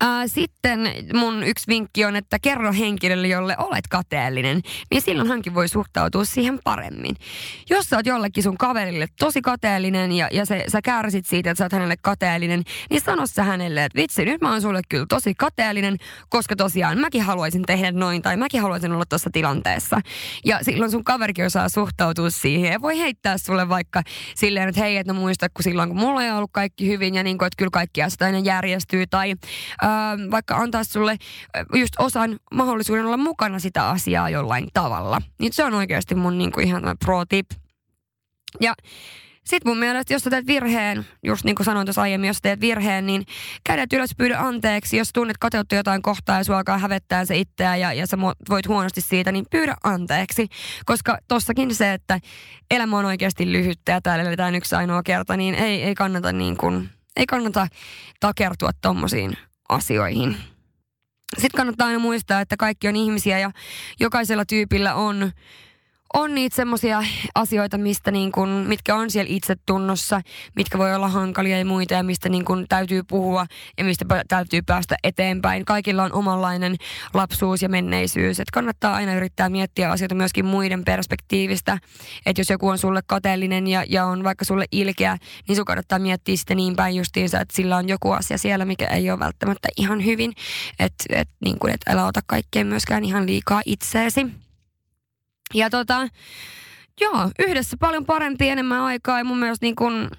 Ää, 0.01 0.27
sitten 0.27 0.79
mun 1.13 1.43
yksi 1.43 1.67
vinkki 1.67 2.05
on, 2.05 2.15
että 2.15 2.39
kerro 2.39 2.73
henkilölle, 2.73 3.27
jolle 3.27 3.55
olet 3.57 3.87
kateellinen, 3.89 4.61
niin 4.91 5.01
silloin 5.01 5.27
hänkin 5.29 5.53
voi 5.53 5.67
suhtautua 5.67 6.25
siihen 6.25 6.59
paremmin. 6.63 7.15
Jos 7.69 7.85
sä 7.85 7.95
oot 7.95 8.05
jollekin 8.05 8.43
sun 8.43 8.57
kaverille 8.57 9.07
tosi 9.19 9.41
kateellinen 9.41 10.11
ja, 10.11 10.29
ja 10.31 10.45
se, 10.45 10.63
sä 10.67 10.81
kärsit 10.81 11.25
siitä, 11.25 11.51
että 11.51 11.57
sä 11.57 11.65
oot 11.65 11.71
hänelle 11.71 11.95
kateellinen, 12.01 12.63
niin 12.89 13.01
sano 13.01 13.27
sä 13.27 13.43
hänelle, 13.43 13.85
että 13.85 13.99
vitsi, 13.99 14.25
nyt 14.25 14.41
mä 14.41 14.51
oon 14.51 14.61
sulle 14.61 14.81
kyllä 14.89 15.05
tosi 15.09 15.33
kateellinen, 15.35 15.97
koska 16.29 16.55
tosiaan 16.55 16.97
mäkin 16.97 17.21
haluaisin 17.21 17.61
tehdä 17.61 17.91
noin 17.91 18.21
tai 18.21 18.37
mäkin 18.37 18.61
haluaisin 18.61 18.91
olla 18.91 19.05
tuossa 19.09 19.29
tilanteessa. 19.33 20.01
Ja 20.45 20.59
silloin 20.61 20.91
sun 20.91 21.03
kaverikin 21.03 21.45
osaa 21.45 21.69
suhtautua 21.69 22.29
siihen 22.29 22.71
ja 22.71 22.81
voi 22.81 22.99
heittää 22.99 23.37
sulle 23.37 23.69
vaikka 23.69 24.01
silleen, 24.35 24.69
että 24.69 24.81
hei, 24.81 24.97
että 24.97 25.13
no 25.13 25.19
muista, 25.19 25.49
kun 25.49 25.63
silloin 25.63 25.89
kun 25.89 25.99
mulla 25.99 26.23
ei 26.23 26.31
ollut 26.31 26.51
kaikki 26.53 26.87
hyvin 26.87 27.15
ja 27.15 27.23
niin 27.23 27.37
kuin, 27.37 27.47
että 27.47 27.57
kyllä 27.57 27.69
kaikki 27.69 28.03
asiat 28.03 28.21
aina 28.21 28.39
järjestyy 28.39 29.07
tai 29.07 29.31
äh, 29.31 29.37
vaikka 30.31 30.55
antaa 30.55 30.83
sulle 30.83 31.17
just 31.75 31.93
osan 31.99 32.39
mahdollisuuden 32.53 33.05
olla 33.05 33.17
mukana 33.17 33.59
sitä 33.59 33.89
asiaa 33.89 34.29
jollain 34.29 34.67
tavalla. 34.73 35.21
Niin 35.39 35.53
se 35.53 35.63
on 35.63 35.73
oikeasti 35.73 36.15
mun 36.15 36.37
niinku 36.37 36.59
ihan 36.59 36.83
pro 37.05 37.25
tip. 37.25 37.51
Ja 38.61 38.73
sitten 39.43 39.71
mun 39.71 39.77
mielestä, 39.77 40.13
jos 40.13 40.21
sä 40.21 40.29
teet 40.29 40.47
virheen, 40.47 41.05
just 41.23 41.43
niin 41.43 41.55
kuin 41.55 41.65
sanoin 41.65 41.87
tuossa 41.87 42.01
aiemmin, 42.01 42.27
jos 42.27 42.41
teet 42.41 42.61
virheen, 42.61 43.05
niin 43.05 43.25
kädet 43.63 43.93
ylös 43.93 44.09
pyydä 44.17 44.39
anteeksi. 44.39 44.97
Jos 44.97 45.09
tunnet 45.13 45.37
kateutta 45.37 45.75
jotain 45.75 46.01
kohtaa 46.01 46.37
ja 46.37 46.43
sua 46.43 46.57
alkaa 46.57 46.77
hävettää 46.77 47.25
se 47.25 47.37
itseä 47.37 47.75
ja, 47.75 47.93
ja 47.93 48.07
sä 48.07 48.17
voit 48.49 48.67
huonosti 48.67 49.01
siitä, 49.01 49.31
niin 49.31 49.45
pyydä 49.51 49.75
anteeksi. 49.83 50.47
Koska 50.85 51.17
tossakin 51.27 51.75
se, 51.75 51.93
että 51.93 52.19
elämä 52.71 52.97
on 52.97 53.05
oikeasti 53.05 53.51
lyhyttä 53.51 53.91
ja 53.91 54.01
täällä 54.01 54.23
eletään 54.23 54.55
yksi 54.55 54.75
ainoa 54.75 55.03
kerta, 55.03 55.37
niin 55.37 55.55
ei, 55.55 55.83
ei 55.83 55.95
kannata 55.95 56.31
niin 56.31 56.57
kuin, 56.57 56.89
ei 57.15 57.25
kannata 57.25 57.67
takertua 58.19 58.69
tommosiin 58.81 59.37
asioihin. 59.69 60.37
Sitten 61.37 61.57
kannattaa 61.57 61.87
aina 61.87 61.99
muistaa, 61.99 62.41
että 62.41 62.57
kaikki 62.57 62.87
on 62.87 62.95
ihmisiä 62.95 63.39
ja 63.39 63.51
jokaisella 63.99 64.45
tyypillä 64.45 64.95
on 64.95 65.31
on 66.13 66.35
niitä 66.35 66.55
semmoisia 66.55 67.03
asioita, 67.35 67.77
mistä 67.77 68.11
niin 68.11 68.31
kun, 68.31 68.49
mitkä 68.49 68.95
on 68.95 69.11
siellä 69.11 69.29
itsetunnossa, 69.35 70.21
mitkä 70.55 70.77
voi 70.77 70.95
olla 70.95 71.07
hankalia 71.07 71.57
ja 71.57 71.65
muita 71.65 71.93
ja 71.93 72.03
mistä 72.03 72.29
niin 72.29 72.45
kun 72.45 72.65
täytyy 72.69 73.03
puhua 73.03 73.45
ja 73.77 73.83
mistä 73.83 74.05
täytyy 74.27 74.61
päästä 74.61 74.95
eteenpäin. 75.03 75.65
Kaikilla 75.65 76.03
on 76.03 76.13
omanlainen 76.13 76.75
lapsuus 77.13 77.61
ja 77.61 77.69
menneisyys. 77.69 78.39
Et 78.39 78.51
kannattaa 78.51 78.93
aina 78.93 79.13
yrittää 79.13 79.49
miettiä 79.49 79.91
asioita 79.91 80.15
myöskin 80.15 80.45
muiden 80.45 80.83
perspektiivistä. 80.83 81.77
Että 82.25 82.39
jos 82.39 82.49
joku 82.49 82.67
on 82.67 82.77
sulle 82.77 83.01
kateellinen 83.07 83.67
ja, 83.67 83.83
ja 83.89 84.05
on 84.05 84.23
vaikka 84.23 84.45
sulle 84.45 84.65
ilkeä, 84.71 85.17
niin 85.47 85.55
sun 85.55 85.65
kannattaa 85.65 85.99
miettiä 85.99 86.37
sitä 86.37 86.55
niin 86.55 86.75
päin 86.75 86.95
justiinsa, 86.95 87.39
että 87.39 87.55
sillä 87.55 87.77
on 87.77 87.89
joku 87.89 88.11
asia 88.11 88.37
siellä, 88.37 88.65
mikä 88.65 88.87
ei 88.87 89.11
ole 89.11 89.19
välttämättä 89.19 89.67
ihan 89.77 90.05
hyvin. 90.05 90.33
Että 90.79 91.03
et, 91.09 91.29
niin 91.45 91.57
et 91.69 91.81
älä 91.89 92.05
ota 92.05 92.19
kaikkea 92.27 92.65
myöskään 92.65 93.03
ihan 93.03 93.25
liikaa 93.25 93.61
itseesi. 93.65 94.42
Ja 95.53 95.69
tota, 95.69 96.07
joo, 97.01 97.31
yhdessä 97.47 97.77
paljon 97.79 98.05
parempi, 98.05 98.49
enemmän 98.49 98.81
aikaa 98.81 99.17
ja 99.17 99.23
mun 99.23 99.39
mielestä 99.39 99.65
niin 99.65 99.75
kun, 99.75 100.09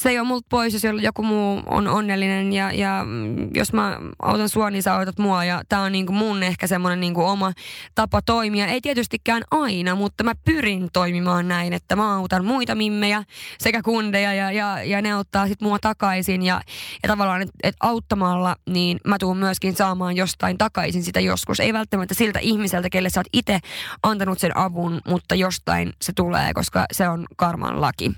se 0.00 0.08
ei 0.08 0.18
ole 0.18 0.28
multa 0.28 0.46
pois, 0.50 0.72
jos 0.74 0.82
joku 1.00 1.22
muu 1.22 1.62
on 1.66 1.88
onnellinen 1.88 2.52
ja, 2.52 2.72
ja 2.72 3.06
jos 3.54 3.72
mä 3.72 3.98
autan 4.22 4.48
sua, 4.48 4.70
niin 4.70 4.82
sä 4.82 4.94
autat 4.94 5.18
mua 5.18 5.44
ja 5.44 5.62
tää 5.68 5.80
on 5.80 5.92
niinku 5.92 6.12
mun 6.12 6.42
ehkä 6.42 6.66
semmoinen 6.66 7.00
niinku 7.00 7.24
oma 7.24 7.52
tapa 7.94 8.22
toimia. 8.22 8.66
Ei 8.66 8.80
tietystikään 8.80 9.42
aina, 9.50 9.94
mutta 9.94 10.24
mä 10.24 10.32
pyrin 10.44 10.88
toimimaan 10.92 11.48
näin, 11.48 11.72
että 11.72 11.96
mä 11.96 12.16
autan 12.16 12.44
muita 12.44 12.74
mimmejä 12.74 13.24
sekä 13.58 13.82
kundeja 13.82 14.34
ja, 14.34 14.52
ja, 14.52 14.84
ja 14.84 15.02
ne 15.02 15.12
auttaa 15.12 15.48
sit 15.48 15.60
mua 15.60 15.78
takaisin 15.78 16.42
ja, 16.42 16.60
ja 17.02 17.06
tavallaan, 17.06 17.42
että 17.42 17.54
et 17.62 17.76
auttamalla 17.80 18.56
niin 18.70 19.00
mä 19.06 19.16
tuun 19.20 19.36
myöskin 19.36 19.76
saamaan 19.76 20.16
jostain 20.16 20.58
takaisin 20.58 21.02
sitä 21.02 21.20
joskus. 21.20 21.60
Ei 21.60 21.72
välttämättä 21.72 22.14
siltä 22.14 22.38
ihmiseltä, 22.38 22.90
kelle 22.90 23.10
sä 23.10 23.20
oot 23.20 23.26
itse 23.32 23.58
antanut 24.02 24.38
sen 24.38 24.56
avun, 24.56 25.00
mutta 25.08 25.34
jostain 25.34 25.92
se 26.02 26.12
tulee, 26.16 26.54
koska 26.54 26.86
se 26.92 27.08
on 27.08 27.26
karman 27.36 27.80
laki. 27.80 28.12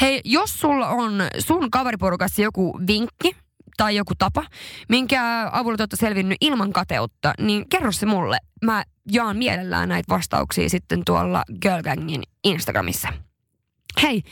Hei, 0.00 0.20
jos 0.24 0.60
sulla 0.60 0.88
on 0.88 1.12
sun 1.38 1.70
kaveriporukassa 1.70 2.42
joku 2.42 2.80
vinkki 2.86 3.36
tai 3.76 3.96
joku 3.96 4.14
tapa, 4.18 4.44
minkä 4.88 5.48
avulla 5.52 5.76
te 5.76 5.82
olette 5.82 5.96
selvinnyt 5.96 6.38
ilman 6.40 6.72
kateutta, 6.72 7.34
niin 7.40 7.68
kerro 7.68 7.92
se 7.92 8.06
mulle. 8.06 8.38
Mä 8.64 8.84
jaan 9.12 9.36
mielellään 9.36 9.88
näitä 9.88 10.14
vastauksia 10.14 10.68
sitten 10.68 11.02
tuolla 11.04 11.42
Girl 11.62 11.82
Gangin 11.82 12.22
Instagramissa. 12.44 13.08
Hei, 14.02 14.22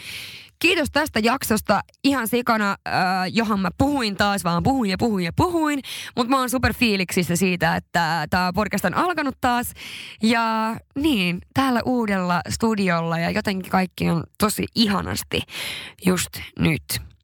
Kiitos 0.58 0.88
tästä 0.92 1.18
jaksosta. 1.18 1.80
Ihan 2.04 2.28
sikana, 2.28 2.70
äh, 2.88 2.94
johon 3.32 3.60
mä 3.60 3.70
puhuin 3.78 4.16
taas, 4.16 4.44
vaan 4.44 4.62
puhuin 4.62 4.90
ja 4.90 4.96
puhuin 4.98 5.24
ja 5.24 5.32
puhuin. 5.36 5.80
Mutta 6.16 6.30
mä 6.30 6.38
oon 6.38 6.50
super 6.50 6.74
fiiliksissä 6.74 7.36
siitä, 7.36 7.76
että 7.76 8.26
tämä 8.30 8.52
podcast 8.54 8.84
on 8.84 8.94
alkanut 8.94 9.36
taas. 9.40 9.72
Ja 10.22 10.76
niin, 10.94 11.38
täällä 11.54 11.80
uudella 11.84 12.40
studiolla 12.48 13.18
ja 13.18 13.30
jotenkin 13.30 13.70
kaikki 13.70 14.10
on 14.10 14.24
tosi 14.38 14.66
ihanasti 14.74 15.42
just 16.06 16.30
nyt. 16.58 17.15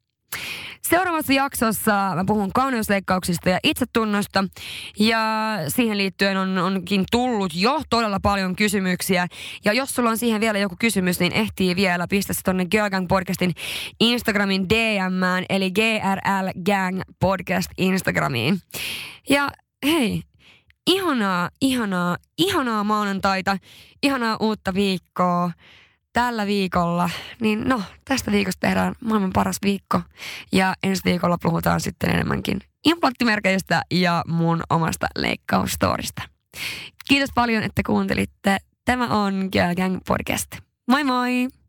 Seuraavassa 0.82 1.32
jaksossa 1.32 1.92
mä 1.92 2.24
puhun 2.26 2.52
kauneusleikkauksista 2.52 3.48
ja 3.48 3.58
itsetunnosta. 3.64 4.44
Ja 4.98 5.18
siihen 5.68 5.98
liittyen 5.98 6.36
on, 6.36 6.58
onkin 6.58 7.04
tullut 7.10 7.52
jo 7.54 7.82
todella 7.90 8.20
paljon 8.20 8.56
kysymyksiä. 8.56 9.26
Ja 9.64 9.72
jos 9.72 9.90
sulla 9.90 10.10
on 10.10 10.18
siihen 10.18 10.40
vielä 10.40 10.58
joku 10.58 10.76
kysymys, 10.78 11.20
niin 11.20 11.32
ehtii 11.32 11.76
vielä 11.76 12.06
pistä 12.10 12.32
se 12.32 12.40
tonne 12.44 12.64
Girl 12.64 12.90
Gang 12.90 13.08
Podcastin 13.08 13.52
Instagramin 14.00 14.68
DMään, 14.68 15.44
eli 15.48 15.70
GRL 15.70 16.60
Gang 16.64 17.00
Podcast 17.20 17.70
Instagramiin. 17.78 18.58
Ja 19.28 19.50
hei, 19.84 20.22
ihanaa, 20.86 21.50
ihanaa, 21.60 22.16
ihanaa 22.38 22.84
maanantaita, 22.84 23.58
ihanaa 24.02 24.36
uutta 24.40 24.74
viikkoa 24.74 25.50
tällä 26.12 26.46
viikolla, 26.46 27.10
niin 27.40 27.68
no, 27.68 27.82
tästä 28.04 28.32
viikosta 28.32 28.60
tehdään 28.60 28.94
maailman 29.04 29.32
paras 29.32 29.56
viikko. 29.62 30.00
Ja 30.52 30.74
ensi 30.82 31.02
viikolla 31.04 31.38
puhutaan 31.42 31.80
sitten 31.80 32.10
enemmänkin 32.10 32.58
implanttimerkeistä 32.84 33.82
ja 33.90 34.24
mun 34.26 34.62
omasta 34.70 35.06
leikkausstorista. 35.16 36.22
Kiitos 37.08 37.30
paljon, 37.34 37.62
että 37.62 37.82
kuuntelitte. 37.86 38.56
Tämä 38.84 39.06
on 39.08 39.48
Girl 39.52 39.74
Gang 39.74 39.98
Podcast. 40.06 40.48
Moi 40.88 41.04
moi! 41.04 41.61